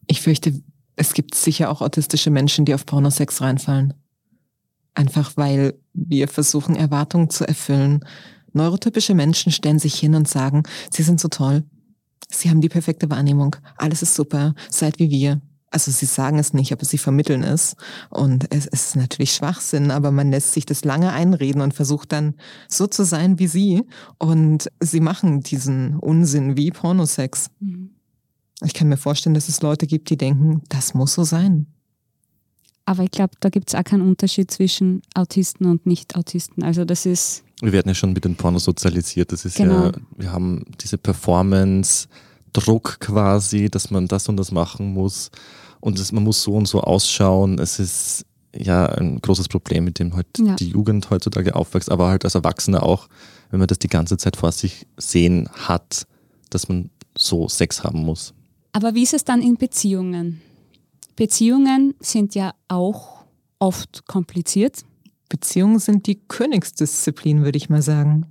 Ich 0.06 0.22
fürchte, 0.22 0.62
es 0.96 1.16
gibt 1.16 1.34
sicher 1.34 1.72
auch 1.72 1.82
autistische 1.82 2.30
Menschen, 2.30 2.66
die 2.66 2.76
auf 2.76 2.86
Pornosex 2.86 3.42
reinfallen. 3.42 3.96
Einfach 4.94 5.38
weil 5.38 5.74
wir 5.94 6.28
versuchen, 6.28 6.76
Erwartungen 6.76 7.32
zu 7.32 7.48
erfüllen. 7.48 8.06
Neurotypische 8.54 9.16
Menschen 9.16 9.52
stellen 9.52 9.80
sich 9.80 9.96
hin 9.96 10.16
und 10.16 10.28
sagen, 10.28 10.64
sie 10.92 11.04
sind 11.04 11.20
so 11.20 11.28
toll. 11.28 11.64
Sie 12.30 12.50
haben 12.50 12.62
die 12.62 12.70
perfekte 12.70 13.10
Wahrnehmung. 13.10 13.56
Alles 13.78 14.02
ist 14.02 14.16
super. 14.16 14.56
Seid 14.70 15.00
wie 15.00 15.10
wir. 15.10 15.42
Also 15.70 15.90
sie 15.90 16.06
sagen 16.06 16.38
es 16.38 16.54
nicht, 16.54 16.72
aber 16.72 16.86
sie 16.86 17.00
vermitteln 17.00 17.44
es. 17.44 17.76
Und 18.12 18.54
es 18.54 18.68
ist 18.68 18.96
natürlich 18.96 19.34
Schwachsinn, 19.34 19.90
aber 19.90 20.12
man 20.12 20.30
lässt 20.30 20.54
sich 20.54 20.68
das 20.68 20.86
lange 20.86 21.12
einreden 21.12 21.62
und 21.62 21.74
versucht 21.74 22.12
dann 22.12 22.36
so 22.70 22.86
zu 22.86 23.04
sein 23.04 23.40
wie 23.40 23.48
sie. 23.48 23.82
Und 24.20 24.70
sie 24.80 25.00
machen 25.00 25.42
diesen 25.42 25.98
Unsinn 25.98 26.58
wie 26.58 26.70
Pornosex. 26.70 27.50
Mhm. 27.60 27.90
Ich 28.64 28.76
kann 28.76 28.88
mir 28.88 28.98
vorstellen, 28.98 29.34
dass 29.34 29.50
es 29.50 29.62
Leute 29.64 29.88
gibt, 29.88 30.12
die 30.12 30.18
denken, 30.18 30.62
das 30.70 30.94
muss 30.94 31.14
so 31.14 31.24
sein. 31.24 31.66
Aber 32.86 33.04
ich 33.04 33.12
glaube, 33.12 33.34
da 33.40 33.50
gibt 33.50 33.70
es 33.70 33.76
auch 33.76 33.84
keinen 33.84 34.02
Unterschied 34.02 34.52
zwischen 34.52 35.02
Autisten 35.14 35.68
und 35.68 35.86
Nicht-Autisten. 35.86 36.64
Also 36.64 36.84
das 36.84 37.06
ist. 37.06 37.44
Wir 37.62 37.72
werden 37.72 37.88
ja 37.88 37.96
schon 37.96 38.12
mit 38.12 38.26
den 38.26 38.36
Porno 38.36 38.60
sozialisiert. 38.60 39.32
Das 39.32 39.46
ist 39.46 39.56
genau. 39.56 39.86
ja, 39.86 39.92
wir 40.18 40.32
haben 40.34 40.66
diese 40.82 40.98
Performance-Druck 40.98 43.00
quasi, 43.00 43.70
dass 43.70 43.90
man 43.90 44.08
das 44.08 44.28
und 44.28 44.36
das 44.36 44.52
machen 44.52 44.94
muss. 44.94 45.32
Und 45.80 45.98
das, 45.98 46.12
man 46.12 46.24
muss 46.24 46.44
so 46.44 46.56
und 46.56 46.68
so 46.68 46.82
ausschauen. 46.82 47.58
Es 47.60 47.80
ist 47.80 48.26
ja 48.56 48.86
ein 48.86 49.20
großes 49.22 49.48
Problem, 49.48 49.86
mit 49.86 50.00
dem 50.00 50.16
halt 50.16 50.28
ja. 50.38 50.56
die 50.56 50.70
Jugend 50.70 51.10
heutzutage 51.10 51.56
aufwächst, 51.56 51.92
aber 51.92 52.10
halt 52.10 52.26
als 52.26 52.36
Erwachsener 52.36 52.84
auch, 52.84 53.08
wenn 53.50 53.60
man 53.60 53.68
das 53.68 53.80
die 53.80 53.88
ganze 53.88 54.18
Zeit 54.18 54.36
vor 54.36 54.52
sich 54.52 54.86
sehen 54.98 55.50
hat, 55.54 56.06
dass 56.50 56.68
man 56.68 56.90
so 57.18 57.48
Sex 57.48 57.84
haben 57.84 58.04
muss. 58.04 58.34
Aber 58.74 58.94
wie 58.94 59.04
ist 59.04 59.14
es 59.14 59.24
dann 59.24 59.42
in 59.42 59.56
Beziehungen? 59.56 60.42
Beziehungen 61.16 61.94
sind 62.00 62.36
ja 62.36 62.54
auch 62.68 63.26
oft 63.60 64.08
kompliziert. 64.08 64.84
Beziehungen 65.30 65.80
sind 65.80 66.08
die 66.08 66.20
Königsdisziplin, 66.28 67.44
würde 67.44 67.58
ich 67.58 67.70
mal 67.70 67.82
sagen. 67.82 68.26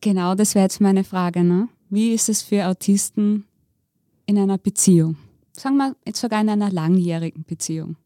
Genau, 0.00 0.34
das 0.34 0.54
wäre 0.54 0.64
jetzt 0.64 0.80
meine 0.80 1.04
Frage. 1.04 1.44
Ne? 1.44 1.68
Wie 1.88 2.14
ist 2.14 2.28
es 2.28 2.42
für 2.42 2.66
Autisten 2.66 3.44
in 4.26 4.38
einer 4.38 4.58
Beziehung? 4.58 5.16
Sagen 5.52 5.76
wir 5.76 5.96
jetzt 6.06 6.20
sogar 6.20 6.40
in 6.40 6.48
einer 6.48 6.70
langjährigen 6.70 7.44
Beziehung. 7.44 7.96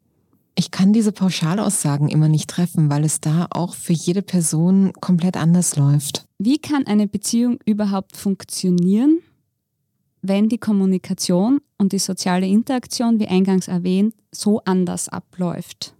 Ich 0.56 0.70
kann 0.70 0.92
diese 0.92 1.12
Pauschalaussagen 1.12 2.08
immer 2.08 2.28
nicht 2.28 2.48
treffen, 2.48 2.88
weil 2.88 3.04
es 3.04 3.20
da 3.20 3.48
auch 3.50 3.74
für 3.74 3.92
jede 3.92 4.22
Person 4.22 4.92
komplett 5.00 5.36
anders 5.36 5.76
läuft. 5.76 6.26
Wie 6.38 6.58
kann 6.58 6.86
eine 6.86 7.08
Beziehung 7.08 7.58
überhaupt 7.64 8.16
funktionieren, 8.16 9.18
wenn 10.26 10.48
die 10.48 10.58
Kommunikation 10.58 11.60
und 11.76 11.92
die 11.92 11.98
soziale 11.98 12.46
Interaktion, 12.46 13.20
wie 13.20 13.28
eingangs 13.28 13.68
erwähnt, 13.68 14.14
so 14.32 14.62
anders 14.64 15.10
abläuft. 15.10 15.94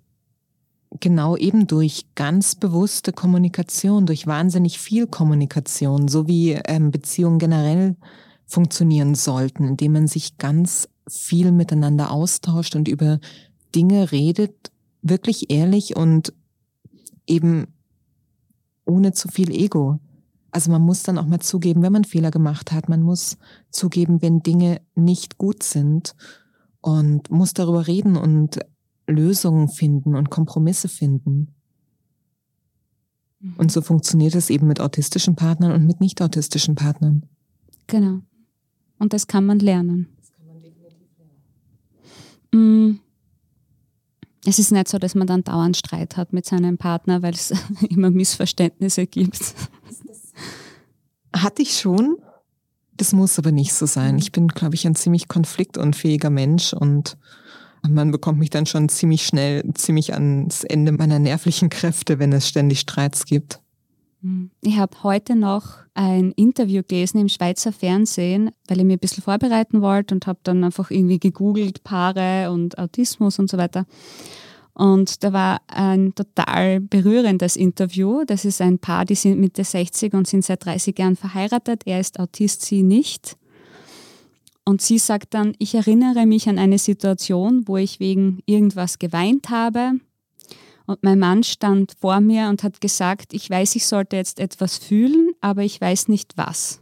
Genau 1.00 1.37
eben 1.37 1.66
durch 1.66 2.06
ganz 2.14 2.54
bewusste 2.54 3.12
Kommunikation, 3.12 4.06
durch 4.06 4.26
wahnsinnig 4.26 4.78
viel 4.78 5.06
Kommunikation, 5.06 6.08
so 6.08 6.26
wie 6.26 6.52
ähm, 6.52 6.90
Beziehungen 6.90 7.38
generell 7.38 7.96
funktionieren 8.46 9.14
sollten, 9.14 9.68
indem 9.68 9.92
man 9.92 10.06
sich 10.06 10.38
ganz 10.38 10.88
viel 11.06 11.52
miteinander 11.52 12.10
austauscht 12.10 12.76
und 12.76 12.88
über 12.88 13.18
Dinge 13.74 14.10
redet, 14.10 14.70
wirklich 15.02 15.50
ehrlich 15.50 15.96
und 15.96 16.32
eben 17.26 17.66
ohne 18.87 19.12
zu 19.12 19.28
viel 19.28 19.50
Ego. 19.50 19.98
Also 20.55 20.71
man 20.71 20.83
muss 20.83 21.03
dann 21.03 21.19
auch 21.19 21.27
mal 21.27 21.40
zugeben, 21.40 21.83
wenn 21.83 21.93
man 21.93 22.05
Fehler 22.05 22.31
gemacht 22.31 22.71
hat. 22.71 22.88
Man 22.88 23.03
muss 23.03 23.38
zugeben, 23.71 24.23
wenn 24.23 24.40
Dinge 24.40 24.81
nicht 24.95 25.37
gut 25.37 25.64
sind 25.64 26.14
und 26.81 27.29
muss 27.29 27.55
darüber 27.55 27.88
reden 27.88 28.17
und 28.17 28.61
Lösungen 29.09 29.69
finden 29.69 30.14
und 30.14 30.31
Kompromisse 30.31 30.87
finden. 30.88 31.57
Mhm. 33.40 33.55
Und 33.57 33.73
so 33.73 33.83
funktioniert 33.83 34.37
es 34.37 34.49
eben 34.49 34.69
mit 34.69 34.79
autistischen 34.79 35.35
Partnern 35.35 35.73
und 35.73 35.87
mit 35.87 36.01
nicht 36.01 36.23
autistischen 36.23 36.77
Partnern. 36.77 37.27
Genau. 37.88 38.21
Und 39.01 39.12
das 39.12 39.27
kann 39.27 39.47
man 39.47 39.59
lernen. 39.59 40.07
Das 40.21 40.31
kann 40.31 40.47
man 40.47 40.62
definitiv 40.62 41.09
lernen. 42.53 42.90
Mm. 42.93 43.01
Es 44.47 44.61
ist 44.61 44.71
nicht 44.71 44.87
so, 44.87 44.99
dass 44.99 45.17
man 45.17 45.27
dann 45.27 45.43
dauernd 45.43 45.77
Streit 45.77 46.17
hat 46.17 46.33
mit 46.33 46.47
seinem 46.47 46.79
Partner, 46.79 47.23
weil 47.23 47.35
es 47.35 47.53
immer 47.88 48.12
Missverständnisse 48.12 49.09
gibt. 49.09 49.57
Hatte 51.35 51.62
ich 51.62 51.79
schon. 51.79 52.16
Das 52.97 53.12
muss 53.12 53.38
aber 53.38 53.51
nicht 53.51 53.73
so 53.73 53.87
sein. 53.87 54.18
Ich 54.18 54.31
bin, 54.31 54.49
glaube 54.49 54.77
ich, 54.77 54.87
ein 54.87 54.94
ziemlich 54.94 55.27
konfliktunfähiger 55.27 56.31
Mensch 56.31 56.73
und 56.73 57.16
man 57.83 58.11
bekommt 58.11 58.38
mich 58.38 58.51
dann 58.51 58.66
schon 58.66 58.88
ziemlich 58.88 59.27
schnell, 59.27 59.64
ziemlich 59.75 60.14
ans 60.14 60.64
Ende 60.64 60.92
meiner 60.92 61.18
nervlichen 61.18 61.68
Kräfte, 61.68 62.18
wenn 62.18 62.33
es 62.33 62.49
ständig 62.49 62.81
Streits 62.81 63.27
gibt. 63.27 63.61
Hm. 64.23 64.51
Ich 64.62 64.79
habe 64.79 65.03
heute 65.03 65.37
noch 65.37 65.79
ein 65.92 66.33
Interview 66.33 66.83
gelesen 66.87 67.18
im 67.18 67.29
Schweizer 67.29 67.73
Fernsehen, 67.73 68.53
weil 68.68 68.79
ich 68.79 68.85
mir 68.85 68.94
ein 68.94 69.01
bisschen 69.01 69.23
vorbereiten 69.23 69.83
wollte 69.83 70.14
und 70.14 70.27
habe 70.27 70.38
dann 70.44 70.64
einfach 70.64 70.90
irgendwie 70.90 71.18
gegoogelt, 71.18 71.85
Paare 71.85 72.51
und 72.51 72.79
Autismus 72.79 73.38
und 73.38 73.51
so 73.51 73.59
weiter. 73.59 73.87
Und 74.74 75.22
da 75.22 75.32
war 75.32 75.60
ein 75.68 76.14
total 76.14 76.80
berührendes 76.80 77.54
Interview. 77.56 78.24
Das 78.24 78.44
ist 78.44 78.60
ein 78.60 78.78
Paar, 78.78 79.04
die 79.04 79.14
sind 79.14 79.38
Mitte 79.38 79.62
60 79.62 80.12
und 80.14 80.26
sind 80.26 80.44
seit 80.44 80.64
30 80.64 80.98
Jahren 80.98 81.16
verheiratet. 81.16 81.82
Er 81.87 82.00
ist 82.00 82.18
Autist, 82.18 82.62
sie 82.62 82.82
nicht. 82.82 83.37
Und 84.64 84.82
sie 84.82 84.98
sagt 84.98 85.34
dann, 85.34 85.54
ich 85.58 85.74
erinnere 85.74 86.26
mich 86.26 86.48
an 86.48 86.58
eine 86.58 86.78
Situation, 86.78 87.68
wo 87.68 87.76
ich 87.76 88.00
wegen 88.00 88.40
irgendwas 88.46 88.98
geweint 88.98 89.50
habe. 89.50 89.92
Und 90.87 91.02
mein 91.02 91.18
Mann 91.18 91.44
stand 91.44 91.92
vor 92.00 92.20
mir 92.20 92.48
und 92.48 92.62
hat 92.62 92.80
gesagt, 92.80 93.32
ich 93.32 93.48
weiß, 93.48 93.76
ich 93.76 93.87
sollte 93.87 94.16
jetzt 94.16 94.40
etwas 94.40 94.76
fühlen, 94.76 95.32
aber 95.40 95.62
ich 95.62 95.80
weiß 95.80 96.08
nicht 96.08 96.32
was. 96.37 96.80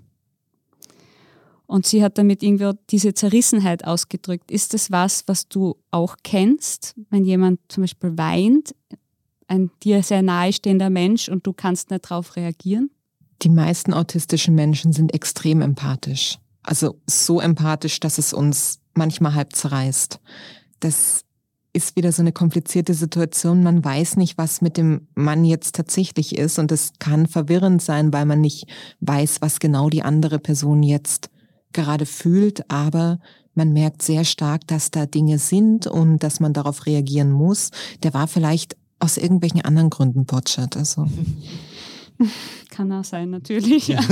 Und 1.73 1.87
sie 1.87 2.05
hat 2.05 2.19
damit 2.19 2.43
irgendwie 2.43 2.71
diese 2.91 3.15
Zerrissenheit 3.15 3.87
ausgedrückt. 3.87 4.51
Ist 4.51 4.75
das 4.75 4.91
was, 4.91 5.27
was 5.27 5.49
du 5.49 5.77
auch 5.91 6.17
kennst, 6.23 6.95
wenn 7.09 7.25
jemand 7.25 7.61
zum 7.69 7.85
Beispiel 7.85 8.19
weint, 8.19 8.75
ein 9.49 9.71
dir 9.83 10.03
sehr 10.03 10.21
nahestehender 10.21 10.91
Mensch 10.91 11.31
und 11.31 11.47
du 11.47 11.55
kannst 11.55 11.91
nicht 11.91 12.11
darauf 12.11 12.37
reagieren? 12.37 12.91
Die 13.41 13.49
meisten 13.49 13.95
autistischen 13.95 14.55
Menschen 14.55 14.93
sind 14.93 15.15
extrem 15.15 15.63
empathisch. 15.63 16.37
Also 16.63 17.01
so 17.07 17.41
empathisch, 17.41 18.01
dass 18.01 18.19
es 18.19 18.35
uns 18.35 18.81
manchmal 18.93 19.35
halb 19.35 19.57
zerreißt. 19.57 20.21
Das 20.81 21.25
ist 21.73 21.97
wieder 21.97 22.13
so 22.13 22.21
eine 22.21 22.33
komplizierte 22.33 22.93
Situation. 22.93 23.63
Man 23.63 23.83
weiß 23.83 24.19
nicht, 24.19 24.37
was 24.37 24.61
mit 24.61 24.77
dem 24.77 25.09
Mann 25.15 25.47
jetzt 25.47 25.75
tatsächlich 25.75 26.37
ist. 26.37 26.59
Und 26.59 26.71
es 26.71 26.93
kann 26.99 27.27
verwirrend 27.27 27.81
sein, 27.81 28.13
weil 28.13 28.27
man 28.27 28.43
nicht 28.43 28.67
weiß, 29.01 29.41
was 29.41 29.59
genau 29.59 29.89
die 29.89 30.03
andere 30.03 30.39
Person 30.39 30.83
jetzt 30.83 31.32
gerade 31.73 32.07
fühlt. 32.07 32.71
Aber 32.71 33.19
man 33.55 33.73
merkt 33.73 34.03
sehr 34.03 34.25
stark, 34.25 34.67
dass 34.67 34.91
da 34.91 35.07
Dinge 35.07 35.39
sind 35.39 35.87
und 35.87 36.23
dass 36.23 36.41
man 36.41 36.53
darauf 36.53 36.87
reagieren 36.87 37.31
muss. 37.31 37.71
Der 38.03 38.15
war 38.15 38.29
vielleicht 38.29 38.77
aus 38.99 39.17
irgendwelchen 39.17 39.63
anderen 39.63 39.91
Gründen 39.91 40.25
botschert. 40.25 40.77
Also. 40.77 41.07
Kann 42.71 42.93
auch 42.93 43.05
sein, 43.05 43.31
natürlich. 43.31 43.89
Ja. 43.89 44.01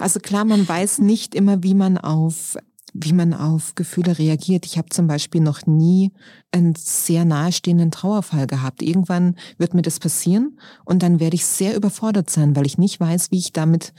Also 0.00 0.20
klar, 0.20 0.44
man 0.44 0.68
weiß 0.68 0.98
nicht 0.98 1.34
immer, 1.34 1.64
wie 1.64 1.74
man 1.74 1.98
auf 1.98 2.56
wie 2.94 3.12
man 3.12 3.34
auf 3.34 3.74
Gefühle 3.74 4.18
reagiert. 4.18 4.64
Ich 4.64 4.78
habe 4.78 4.88
zum 4.88 5.06
Beispiel 5.06 5.40
noch 5.40 5.66
nie 5.66 6.12
einen 6.52 6.74
sehr 6.74 7.24
nahestehenden 7.24 7.90
Trauerfall 7.90 8.46
gehabt. 8.46 8.82
Irgendwann 8.82 9.36
wird 9.58 9.74
mir 9.74 9.82
das 9.82 10.00
passieren 10.00 10.58
und 10.84 11.02
dann 11.02 11.20
werde 11.20 11.36
ich 11.36 11.44
sehr 11.44 11.76
überfordert 11.76 12.30
sein, 12.30 12.56
weil 12.56 12.66
ich 12.66 12.78
nicht 12.78 12.98
weiß, 12.98 13.30
wie 13.30 13.38
ich 13.38 13.52
damit 13.52 13.92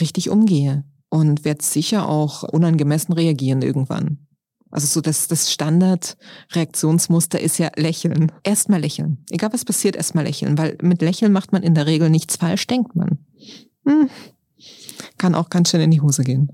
richtig 0.00 0.28
umgehe 0.28 0.84
und 1.12 1.44
werde 1.44 1.62
sicher 1.62 2.08
auch 2.08 2.42
unangemessen 2.42 3.12
reagieren 3.12 3.60
irgendwann. 3.60 4.26
Also 4.70 4.86
so 4.86 5.02
das, 5.02 5.28
das 5.28 5.52
Standardreaktionsmuster 5.52 7.38
ist 7.38 7.58
ja 7.58 7.70
lächeln. 7.76 8.32
Erstmal 8.42 8.80
lächeln. 8.80 9.22
Egal 9.28 9.52
was 9.52 9.66
passiert, 9.66 9.94
erstmal 9.94 10.24
lächeln, 10.24 10.56
weil 10.56 10.78
mit 10.80 11.02
Lächeln 11.02 11.30
macht 11.30 11.52
man 11.52 11.62
in 11.62 11.74
der 11.74 11.84
Regel 11.84 12.08
nichts 12.08 12.36
falsch, 12.36 12.66
denkt 12.66 12.96
man. 12.96 13.18
Hm. 13.84 14.08
Kann 15.18 15.34
auch 15.34 15.50
ganz 15.50 15.70
schön 15.70 15.82
in 15.82 15.90
die 15.90 16.00
Hose 16.00 16.24
gehen. 16.24 16.50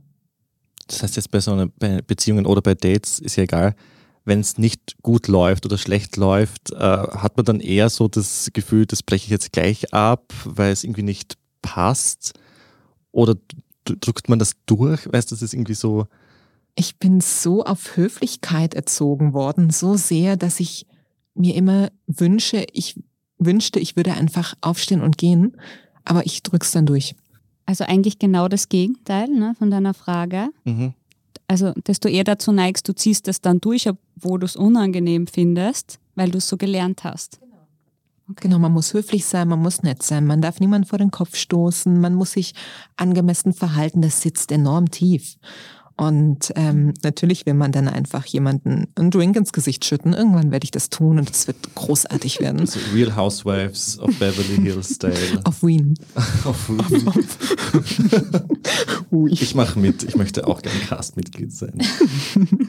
Das 0.88 1.04
heißt 1.04 1.14
jetzt 1.14 1.30
bei 1.30 1.38
so 1.38 1.52
einer 1.52 1.68
Beziehungen 2.02 2.44
oder 2.44 2.60
bei 2.60 2.74
Dates 2.74 3.20
ist 3.20 3.36
ja 3.36 3.44
egal, 3.44 3.76
wenn 4.24 4.40
es 4.40 4.58
nicht 4.58 4.96
gut 5.02 5.28
läuft 5.28 5.66
oder 5.66 5.78
schlecht 5.78 6.16
läuft, 6.16 6.72
äh, 6.72 6.76
hat 6.76 7.36
man 7.36 7.46
dann 7.46 7.60
eher 7.60 7.90
so 7.90 8.08
das 8.08 8.50
Gefühl, 8.52 8.86
das 8.86 9.04
breche 9.04 9.26
ich 9.26 9.30
jetzt 9.30 9.52
gleich 9.52 9.94
ab, 9.94 10.34
weil 10.44 10.72
es 10.72 10.82
irgendwie 10.82 11.04
nicht 11.04 11.36
passt? 11.62 12.32
Oder 13.12 13.36
drückt 13.96 14.28
man 14.28 14.38
das 14.38 14.52
durch? 14.66 15.10
Weißt 15.10 15.30
du, 15.30 15.34
das 15.34 15.42
ist 15.42 15.54
irgendwie 15.54 15.74
so, 15.74 16.06
ich 16.74 16.98
bin 16.98 17.20
so 17.20 17.64
auf 17.64 17.96
Höflichkeit 17.96 18.74
erzogen 18.74 19.32
worden, 19.32 19.70
so 19.70 19.96
sehr, 19.96 20.36
dass 20.36 20.60
ich 20.60 20.86
mir 21.34 21.54
immer 21.54 21.90
wünsche, 22.06 22.66
ich 22.72 23.00
wünschte, 23.38 23.80
ich 23.80 23.96
würde 23.96 24.12
einfach 24.14 24.54
aufstehen 24.60 25.02
und 25.02 25.18
gehen, 25.18 25.56
aber 26.04 26.26
ich 26.26 26.42
drück's 26.42 26.72
dann 26.72 26.86
durch. 26.86 27.14
Also 27.66 27.84
eigentlich 27.84 28.18
genau 28.18 28.48
das 28.48 28.68
Gegenteil 28.68 29.28
ne, 29.28 29.54
von 29.58 29.70
deiner 29.70 29.94
Frage. 29.94 30.48
Mhm. 30.64 30.94
Also 31.46 31.72
desto 31.86 32.08
eher 32.08 32.24
dazu 32.24 32.52
neigst, 32.52 32.88
du 32.88 32.94
ziehst 32.94 33.28
es 33.28 33.40
dann 33.40 33.60
durch, 33.60 33.88
obwohl 33.88 34.38
du 34.38 34.46
es 34.46 34.56
unangenehm 34.56 35.26
findest, 35.26 35.98
weil 36.14 36.30
du 36.30 36.38
es 36.38 36.48
so 36.48 36.56
gelernt 36.56 37.04
hast. 37.04 37.40
Genau. 38.28 38.38
Okay. 38.38 38.48
Genau, 38.48 38.58
man 38.58 38.72
muss 38.72 38.94
höflich 38.94 39.24
sein, 39.24 39.48
man 39.48 39.60
muss 39.60 39.82
nett 39.82 40.02
sein, 40.02 40.26
man 40.26 40.40
darf 40.40 40.60
niemand 40.60 40.88
vor 40.88 40.98
den 40.98 41.10
Kopf 41.10 41.36
stoßen, 41.36 42.00
man 42.00 42.14
muss 42.14 42.32
sich 42.32 42.54
angemessen 42.96 43.52
verhalten, 43.52 44.02
das 44.02 44.20
sitzt 44.20 44.52
enorm 44.52 44.90
tief. 44.90 45.36
Und 45.96 46.52
ähm, 46.54 46.94
natürlich 47.02 47.44
will 47.44 47.54
man 47.54 47.72
dann 47.72 47.88
einfach 47.88 48.24
jemanden 48.24 48.86
einen 48.94 49.10
Drink 49.10 49.34
ins 49.34 49.52
Gesicht 49.52 49.84
schütten. 49.84 50.12
Irgendwann 50.12 50.52
werde 50.52 50.62
ich 50.62 50.70
das 50.70 50.90
tun 50.90 51.18
und 51.18 51.28
es 51.28 51.48
wird 51.48 51.74
großartig 51.74 52.38
werden. 52.38 52.64
So 52.66 52.78
Real 52.94 53.16
Housewives 53.16 53.98
of 53.98 54.16
Beverly 54.16 54.62
Hills 54.62 54.94
Style. 54.94 55.16
Auf 55.44 55.60
Wien. 55.64 55.94
auf 56.44 56.68
Wien. 56.68 57.12
ich 59.32 59.56
mache 59.56 59.80
mit. 59.80 60.04
Ich 60.04 60.14
möchte 60.14 60.46
auch 60.46 60.62
gerne 60.62 60.78
Castmitglied 60.78 61.52
sein. 61.52 61.82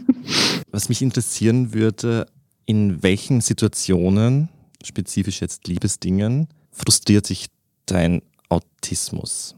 Was 0.72 0.90
mich 0.90 1.04
interessieren 1.04 1.72
würde, 1.72 2.26
in 2.66 3.04
welchen 3.04 3.42
Situationen, 3.42 4.50
spezifisch 4.84 5.42
jetzt 5.42 5.68
Liebesdingen, 5.68 6.48
frustriert 6.72 7.26
sich 7.26 7.48
dein 7.86 8.22
Autismus? 8.50 9.56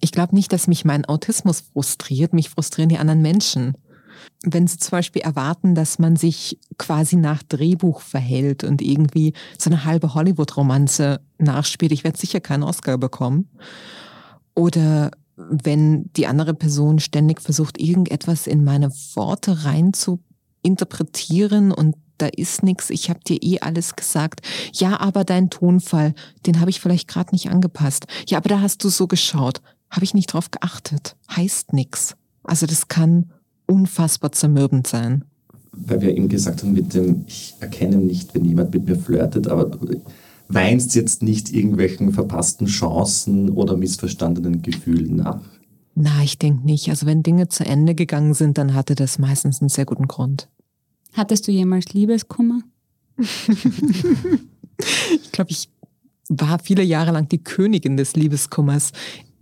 Ich 0.00 0.12
glaube 0.12 0.34
nicht, 0.34 0.52
dass 0.52 0.66
mich 0.66 0.84
mein 0.84 1.04
Autismus 1.04 1.60
frustriert, 1.72 2.32
mich 2.32 2.50
frustrieren 2.50 2.88
die 2.88 2.98
anderen 2.98 3.22
Menschen. 3.22 3.76
Wenn 4.42 4.66
sie 4.66 4.78
zum 4.78 4.92
Beispiel 4.92 5.22
erwarten, 5.22 5.74
dass 5.74 5.98
man 5.98 6.16
sich 6.16 6.58
quasi 6.78 7.16
nach 7.16 7.42
Drehbuch 7.42 8.00
verhält 8.00 8.64
und 8.64 8.82
irgendwie 8.82 9.34
so 9.58 9.70
eine 9.70 9.84
halbe 9.84 10.14
Hollywood-Romanze 10.14 11.20
nachspielt, 11.38 11.92
ich 11.92 12.04
werde 12.04 12.18
sicher 12.18 12.40
keinen 12.40 12.62
Oscar 12.62 12.98
bekommen. 12.98 13.48
Oder 14.54 15.10
wenn 15.36 16.10
die 16.14 16.26
andere 16.26 16.54
Person 16.54 16.98
ständig 16.98 17.42
versucht, 17.42 17.78
irgendetwas 17.78 18.46
in 18.46 18.64
meine 18.64 18.90
Worte 19.14 19.64
rein 19.64 19.92
zu 19.92 20.20
interpretieren 20.62 21.72
und 21.72 21.94
da 22.18 22.26
ist 22.26 22.62
nichts, 22.62 22.90
ich 22.90 23.10
habe 23.10 23.20
dir 23.20 23.42
eh 23.42 23.60
alles 23.60 23.96
gesagt. 23.96 24.40
Ja, 24.72 25.00
aber 25.00 25.24
dein 25.24 25.50
Tonfall, 25.50 26.14
den 26.46 26.60
habe 26.60 26.70
ich 26.70 26.80
vielleicht 26.80 27.08
gerade 27.08 27.32
nicht 27.32 27.50
angepasst. 27.50 28.06
Ja, 28.28 28.38
aber 28.38 28.48
da 28.48 28.60
hast 28.60 28.82
du 28.84 28.88
so 28.88 29.06
geschaut. 29.06 29.60
Habe 29.90 30.04
ich 30.04 30.14
nicht 30.14 30.32
drauf 30.32 30.50
geachtet. 30.50 31.16
Heißt 31.34 31.72
nix. 31.72 32.16
Also 32.42 32.66
das 32.66 32.88
kann 32.88 33.30
unfassbar 33.66 34.32
zermürbend 34.32 34.86
sein. 34.86 35.24
Weil 35.72 36.00
wir 36.00 36.16
eben 36.16 36.28
gesagt 36.28 36.62
haben, 36.62 36.72
mit 36.72 36.94
dem, 36.94 37.24
ich 37.26 37.54
erkenne 37.60 37.96
nicht, 37.96 38.34
wenn 38.34 38.44
jemand 38.44 38.72
mit 38.72 38.86
mir 38.86 38.96
flirtet, 38.96 39.46
aber 39.48 39.70
weinst 40.48 40.94
jetzt 40.94 41.22
nicht 41.22 41.52
irgendwelchen 41.52 42.12
verpassten 42.12 42.66
Chancen 42.66 43.50
oder 43.50 43.76
missverstandenen 43.76 44.62
Gefühlen 44.62 45.16
nach? 45.16 45.40
Na, 45.94 46.22
ich 46.22 46.38
denke 46.38 46.64
nicht. 46.64 46.88
Also 46.90 47.06
wenn 47.06 47.22
Dinge 47.22 47.48
zu 47.48 47.64
Ende 47.64 47.94
gegangen 47.94 48.34
sind, 48.34 48.58
dann 48.58 48.74
hatte 48.74 48.94
das 48.94 49.18
meistens 49.18 49.60
einen 49.60 49.70
sehr 49.70 49.86
guten 49.86 50.06
Grund. 50.06 50.48
Hattest 51.16 51.48
du 51.48 51.52
jemals 51.52 51.94
Liebeskummer? 51.94 52.60
ich 53.16 53.32
glaube, 55.32 55.50
ich 55.50 55.70
war 56.28 56.58
viele 56.58 56.82
Jahre 56.82 57.12
lang 57.12 57.28
die 57.28 57.42
Königin 57.42 57.96
des 57.96 58.16
Liebeskummers 58.16 58.92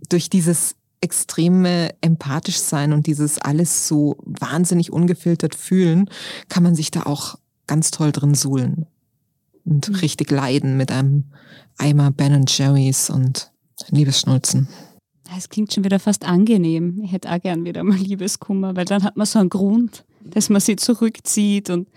durch 0.07 0.29
dieses 0.29 0.75
extreme 1.01 1.89
empathisch 2.01 2.59
sein 2.59 2.93
und 2.93 3.07
dieses 3.07 3.39
alles 3.39 3.87
so 3.87 4.15
wahnsinnig 4.23 4.93
ungefiltert 4.93 5.53
fühlen, 5.53 6.09
kann 6.47 6.63
man 6.63 6.75
sich 6.75 6.91
da 6.91 7.03
auch 7.03 7.37
ganz 7.67 7.91
toll 7.91 8.11
drin 8.11 8.35
suhlen 8.35 8.85
und 9.65 9.89
mhm. 9.89 9.95
richtig 9.95 10.31
leiden 10.31 10.77
mit 10.77 10.91
einem 10.91 11.25
Eimer 11.77 12.11
Ben 12.11 12.45
Jerry's 12.47 13.09
und 13.09 13.51
Liebesschnulzen. 13.89 14.69
Es 15.37 15.49
klingt 15.49 15.73
schon 15.73 15.83
wieder 15.83 15.99
fast 15.99 16.25
angenehm. 16.25 17.01
Ich 17.03 17.11
hätte 17.11 17.31
auch 17.31 17.41
gern 17.41 17.65
wieder 17.65 17.83
mal 17.83 17.97
Liebeskummer, 17.97 18.75
weil 18.75 18.85
dann 18.85 19.03
hat 19.03 19.17
man 19.17 19.25
so 19.25 19.39
einen 19.39 19.49
Grund, 19.49 20.05
dass 20.21 20.49
man 20.49 20.61
sich 20.61 20.77
zurückzieht 20.77 21.69
und 21.69 21.87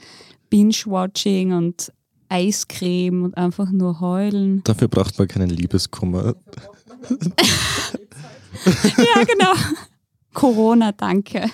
Binge-Watching 0.50 1.52
und 1.52 1.92
Eiscreme 2.28 3.22
und 3.24 3.36
einfach 3.36 3.70
nur 3.70 4.00
heulen. 4.00 4.62
Dafür 4.64 4.88
braucht 4.88 5.18
man 5.18 5.28
keinen 5.28 5.50
Liebeskummer. 5.50 6.34
ja, 8.64 9.24
genau. 9.24 9.52
Corona, 10.34 10.92
danke. 10.92 11.46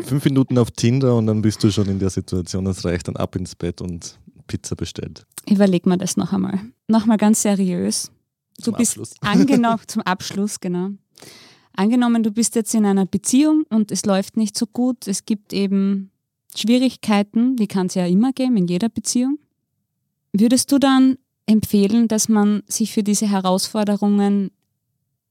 Fünf 0.00 0.24
Minuten 0.24 0.58
auf 0.58 0.70
Tinder 0.70 1.16
und 1.16 1.26
dann 1.26 1.42
bist 1.42 1.62
du 1.64 1.70
schon 1.70 1.88
in 1.88 1.98
der 1.98 2.10
Situation, 2.10 2.66
es 2.66 2.84
reicht 2.84 3.08
dann 3.08 3.16
ab 3.16 3.34
ins 3.36 3.54
Bett 3.54 3.80
und 3.80 4.18
Pizza 4.46 4.76
bestellt. 4.76 5.26
Überleg 5.48 5.86
mal 5.86 5.96
das 5.96 6.16
noch 6.16 6.32
einmal. 6.32 6.60
Nochmal 6.88 7.16
ganz 7.16 7.42
seriös. 7.42 8.10
Du 8.58 8.64
zum 8.64 8.74
bist 8.76 8.92
Abschluss. 8.92 9.14
angenommen, 9.20 9.82
zum 9.86 10.02
Abschluss, 10.02 10.60
genau. 10.60 10.90
Angenommen, 11.74 12.22
du 12.22 12.30
bist 12.30 12.54
jetzt 12.54 12.74
in 12.74 12.86
einer 12.86 13.06
Beziehung 13.06 13.64
und 13.68 13.92
es 13.92 14.06
läuft 14.06 14.36
nicht 14.36 14.56
so 14.56 14.66
gut, 14.66 15.06
es 15.06 15.26
gibt 15.26 15.52
eben 15.52 16.10
Schwierigkeiten, 16.54 17.56
die 17.56 17.66
kann 17.66 17.86
es 17.86 17.94
ja 17.94 18.06
immer 18.06 18.32
geben 18.32 18.56
in 18.56 18.66
jeder 18.66 18.88
Beziehung. 18.88 19.38
Würdest 20.32 20.72
du 20.72 20.78
dann 20.78 21.18
empfehlen, 21.44 22.08
dass 22.08 22.28
man 22.28 22.62
sich 22.66 22.92
für 22.92 23.02
diese 23.02 23.28
Herausforderungen 23.28 24.50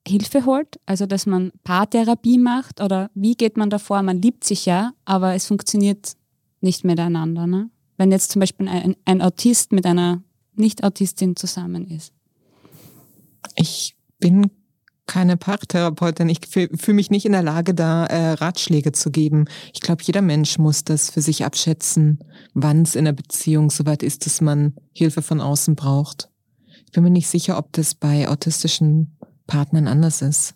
Hilfe 0.08 0.46
holt, 0.46 0.80
also 0.86 1.08
dass 1.08 1.26
man 1.26 1.52
Paartherapie 1.64 2.38
macht 2.38 2.80
oder 2.80 3.10
wie 3.16 3.34
geht 3.34 3.58
man 3.58 3.72
davor? 3.72 4.04
Man 4.04 4.22
liebt 4.22 4.44
sich 4.44 4.66
ja, 4.66 4.94
aber 5.04 5.34
es 5.34 5.48
funktioniert 5.48 6.14
nicht 6.62 6.84
miteinander. 6.84 7.48
Ne? 7.48 7.72
Wenn 7.98 8.12
jetzt 8.12 8.32
zum 8.32 8.40
Beispiel 8.40 8.68
ein, 8.68 8.96
ein 9.06 9.22
Autist 9.22 9.72
mit 9.72 9.86
einer 9.86 10.22
Nicht-Autistin 10.56 11.36
zusammen 11.36 11.88
ist. 11.88 12.14
Ich 13.56 13.96
bin 14.20 14.52
keine 15.06 15.38
Paartherapeutin. 15.38 16.30
Ich 16.30 16.40
fühle 16.48 16.96
mich 16.96 17.10
nicht 17.10 17.26
in 17.26 17.32
der 17.32 17.44
Lage, 17.44 17.74
da 17.74 18.06
äh, 18.06 18.32
Ratschläge 18.32 18.92
zu 18.92 19.12
geben. 19.12 19.46
Ich 19.74 19.82
glaube, 19.82 20.04
jeder 20.04 20.22
Mensch 20.22 20.58
muss 20.58 20.84
das 20.84 21.12
für 21.12 21.22
sich 21.22 21.46
abschätzen, 21.46 22.20
wann 22.54 22.82
es 22.82 22.96
in 22.96 23.06
der 23.06 23.14
Beziehung 23.14 23.70
soweit 23.70 24.04
ist, 24.04 24.26
dass 24.26 24.42
man 24.42 24.76
Hilfe 24.94 25.22
von 25.22 25.42
außen 25.42 25.76
braucht. 25.76 26.30
Ich 26.86 26.92
bin 26.92 27.04
mir 27.04 27.12
nicht 27.12 27.28
sicher, 27.28 27.58
ob 27.58 27.72
das 27.74 27.96
bei 27.96 28.28
autistischen 28.28 29.18
Partnern 29.48 29.88
anders 29.88 30.22
ist. 30.22 30.56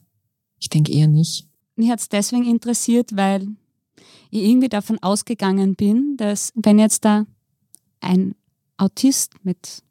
Ich 0.59 0.69
denke 0.69 0.91
eher 0.91 1.07
nicht. 1.07 1.47
Mich 1.75 1.89
hat 1.89 1.99
es 1.99 2.09
deswegen 2.09 2.45
interessiert, 2.45 3.15
weil 3.15 3.47
ich 4.31 4.43
irgendwie 4.43 4.69
davon 4.69 4.99
ausgegangen 4.99 5.75
bin, 5.75 6.15
dass 6.17 6.51
wenn 6.55 6.79
jetzt 6.79 7.05
da 7.05 7.25
ein 8.01 8.35
Autist 8.77 9.33
mit 9.43 9.83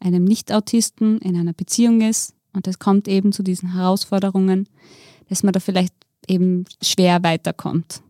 einem 0.00 0.24
Nicht-Autisten 0.24 1.18
in 1.18 1.36
einer 1.36 1.52
Beziehung 1.52 2.00
ist 2.00 2.34
und 2.52 2.66
es 2.66 2.78
kommt 2.78 3.08
eben 3.08 3.32
zu 3.32 3.42
diesen 3.42 3.74
Herausforderungen, 3.74 4.68
dass 5.28 5.42
man 5.42 5.52
da 5.52 5.60
vielleicht 5.60 5.94
eben 6.28 6.64
schwer 6.82 7.22
weiterkommt. 7.22 8.02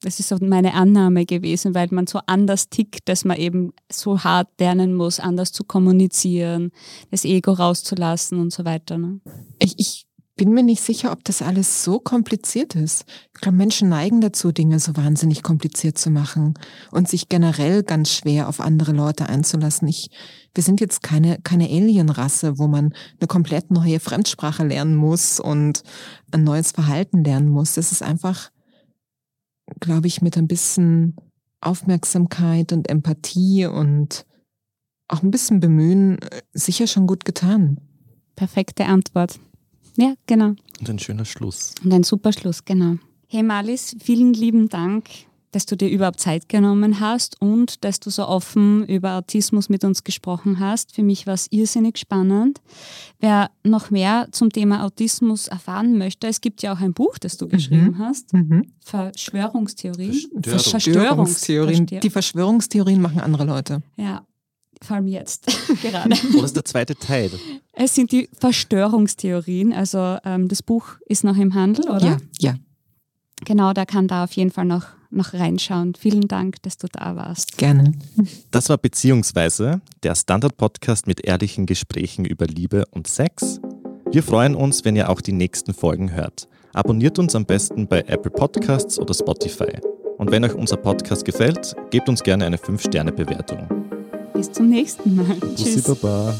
Das 0.00 0.20
ist 0.20 0.28
so 0.28 0.36
meine 0.40 0.74
Annahme 0.74 1.24
gewesen, 1.24 1.74
weil 1.74 1.88
man 1.90 2.06
so 2.06 2.20
anders 2.26 2.68
tickt, 2.68 3.08
dass 3.08 3.24
man 3.24 3.38
eben 3.38 3.72
so 3.90 4.22
hart 4.22 4.48
lernen 4.60 4.94
muss, 4.94 5.18
anders 5.18 5.50
zu 5.50 5.64
kommunizieren, 5.64 6.72
das 7.10 7.24
Ego 7.24 7.52
rauszulassen 7.52 8.38
und 8.38 8.52
so 8.52 8.66
weiter. 8.66 8.98
Ne? 8.98 9.20
Ich, 9.58 9.78
ich 9.78 10.06
bin 10.36 10.52
mir 10.52 10.64
nicht 10.64 10.82
sicher, 10.82 11.12
ob 11.12 11.22
das 11.24 11.42
alles 11.42 11.84
so 11.84 12.00
kompliziert 12.00 12.74
ist. 12.74 13.04
Ich 13.34 13.40
glaube, 13.40 13.56
Menschen 13.56 13.88
neigen 13.88 14.20
dazu, 14.20 14.50
Dinge 14.50 14.80
so 14.80 14.96
wahnsinnig 14.96 15.42
kompliziert 15.42 15.96
zu 15.96 16.10
machen 16.10 16.54
und 16.90 17.08
sich 17.08 17.28
generell 17.28 17.84
ganz 17.84 18.10
schwer 18.10 18.48
auf 18.48 18.60
andere 18.60 18.92
Leute 18.92 19.28
einzulassen. 19.28 19.86
Ich, 19.86 20.10
wir 20.54 20.64
sind 20.64 20.80
jetzt 20.80 21.02
keine, 21.02 21.38
keine 21.44 21.68
Alienrasse, 21.68 22.58
wo 22.58 22.66
man 22.66 22.94
eine 23.20 23.28
komplett 23.28 23.70
neue 23.70 24.00
Fremdsprache 24.00 24.64
lernen 24.64 24.96
muss 24.96 25.38
und 25.38 25.84
ein 26.32 26.42
neues 26.42 26.72
Verhalten 26.72 27.22
lernen 27.22 27.48
muss. 27.48 27.74
Das 27.74 27.92
ist 27.92 28.02
einfach, 28.02 28.50
glaube 29.78 30.08
ich, 30.08 30.20
mit 30.20 30.36
ein 30.36 30.48
bisschen 30.48 31.16
Aufmerksamkeit 31.60 32.72
und 32.72 32.88
Empathie 32.88 33.66
und 33.66 34.26
auch 35.06 35.22
ein 35.22 35.30
bisschen 35.30 35.60
Bemühen 35.60 36.18
äh, 36.22 36.42
sicher 36.52 36.88
schon 36.88 37.06
gut 37.06 37.24
getan. 37.24 37.78
Perfekte 38.34 38.86
Antwort. 38.86 39.38
Ja, 39.96 40.14
genau. 40.26 40.54
Und 40.80 40.88
ein 40.88 40.98
schöner 40.98 41.24
Schluss. 41.24 41.74
Und 41.84 41.92
ein 41.92 42.02
super 42.02 42.32
Schluss, 42.32 42.64
genau. 42.64 42.96
Hey 43.28 43.42
Malis, 43.42 43.96
vielen 44.00 44.34
lieben 44.34 44.68
Dank, 44.68 45.08
dass 45.52 45.66
du 45.66 45.76
dir 45.76 45.88
überhaupt 45.88 46.18
Zeit 46.18 46.48
genommen 46.48 46.98
hast 47.00 47.40
und 47.40 47.84
dass 47.84 48.00
du 48.00 48.10
so 48.10 48.26
offen 48.26 48.84
über 48.86 49.16
Autismus 49.16 49.68
mit 49.68 49.84
uns 49.84 50.02
gesprochen 50.02 50.58
hast. 50.58 50.94
Für 50.94 51.02
mich 51.02 51.26
war 51.26 51.34
es 51.34 51.46
irrsinnig 51.50 51.98
spannend. 51.98 52.60
Wer 53.20 53.50
noch 53.62 53.90
mehr 53.90 54.28
zum 54.32 54.50
Thema 54.50 54.84
Autismus 54.84 55.46
erfahren 55.48 55.96
möchte, 55.96 56.26
es 56.26 56.40
gibt 56.40 56.62
ja 56.62 56.74
auch 56.74 56.80
ein 56.80 56.92
Buch, 56.92 57.18
das 57.18 57.36
du 57.36 57.46
geschrieben 57.48 57.92
mhm. 57.92 57.98
hast. 57.98 58.32
Mhm. 58.32 58.72
Verschwörungstheorien. 58.80 60.42
Verschwörungstheorien. 60.42 61.86
Die 61.86 62.10
Verschwörungstheorien 62.10 63.00
machen 63.00 63.20
andere 63.20 63.44
Leute. 63.44 63.82
Ja, 63.96 64.26
vor 64.84 64.96
allem 64.96 65.08
jetzt 65.08 65.46
gerade. 65.82 66.16
Oder 66.34 66.44
ist 66.44 66.56
der 66.56 66.64
zweite 66.64 66.94
Teil? 66.94 67.30
Es 67.72 67.94
sind 67.94 68.12
die 68.12 68.28
Verschwörungstheorien. 68.38 69.72
Also 69.72 70.18
ähm, 70.24 70.48
das 70.48 70.62
Buch 70.62 70.96
ist 71.06 71.24
noch 71.24 71.36
im 71.36 71.54
Handel, 71.54 71.88
oder? 71.88 72.06
Ja, 72.06 72.18
ja. 72.38 72.54
Genau, 73.44 73.72
da 73.72 73.84
kann 73.84 74.06
da 74.06 74.24
auf 74.24 74.32
jeden 74.32 74.50
Fall 74.50 74.64
noch, 74.64 74.86
noch 75.10 75.34
reinschauen. 75.34 75.94
Vielen 75.98 76.28
Dank, 76.28 76.62
dass 76.62 76.78
du 76.78 76.86
da 76.90 77.16
warst. 77.16 77.58
Gerne. 77.58 77.92
Das 78.52 78.68
war 78.68 78.78
Beziehungsweise, 78.78 79.80
der 80.02 80.14
Standard-Podcast 80.14 81.06
mit 81.06 81.24
ehrlichen 81.26 81.66
Gesprächen 81.66 82.24
über 82.24 82.46
Liebe 82.46 82.84
und 82.92 83.08
Sex. 83.08 83.60
Wir 84.10 84.22
freuen 84.22 84.54
uns, 84.54 84.84
wenn 84.84 84.94
ihr 84.94 85.10
auch 85.10 85.20
die 85.20 85.32
nächsten 85.32 85.74
Folgen 85.74 86.12
hört. 86.12 86.48
Abonniert 86.72 87.18
uns 87.18 87.34
am 87.34 87.44
besten 87.44 87.88
bei 87.88 88.00
Apple 88.00 88.30
Podcasts 88.30 88.98
oder 88.98 89.14
Spotify. 89.14 89.78
Und 90.18 90.30
wenn 90.30 90.44
euch 90.44 90.54
unser 90.54 90.76
Podcast 90.76 91.24
gefällt, 91.24 91.74
gebt 91.90 92.08
uns 92.08 92.22
gerne 92.22 92.46
eine 92.46 92.56
5-Sterne-Bewertung. 92.56 93.73
Bis 94.34 94.52
zum 94.52 94.68
nächsten 94.68 95.14
Mal. 95.14 95.36
Bussi 95.36 95.64
Tschüss. 95.64 95.82
Baba. 95.84 96.34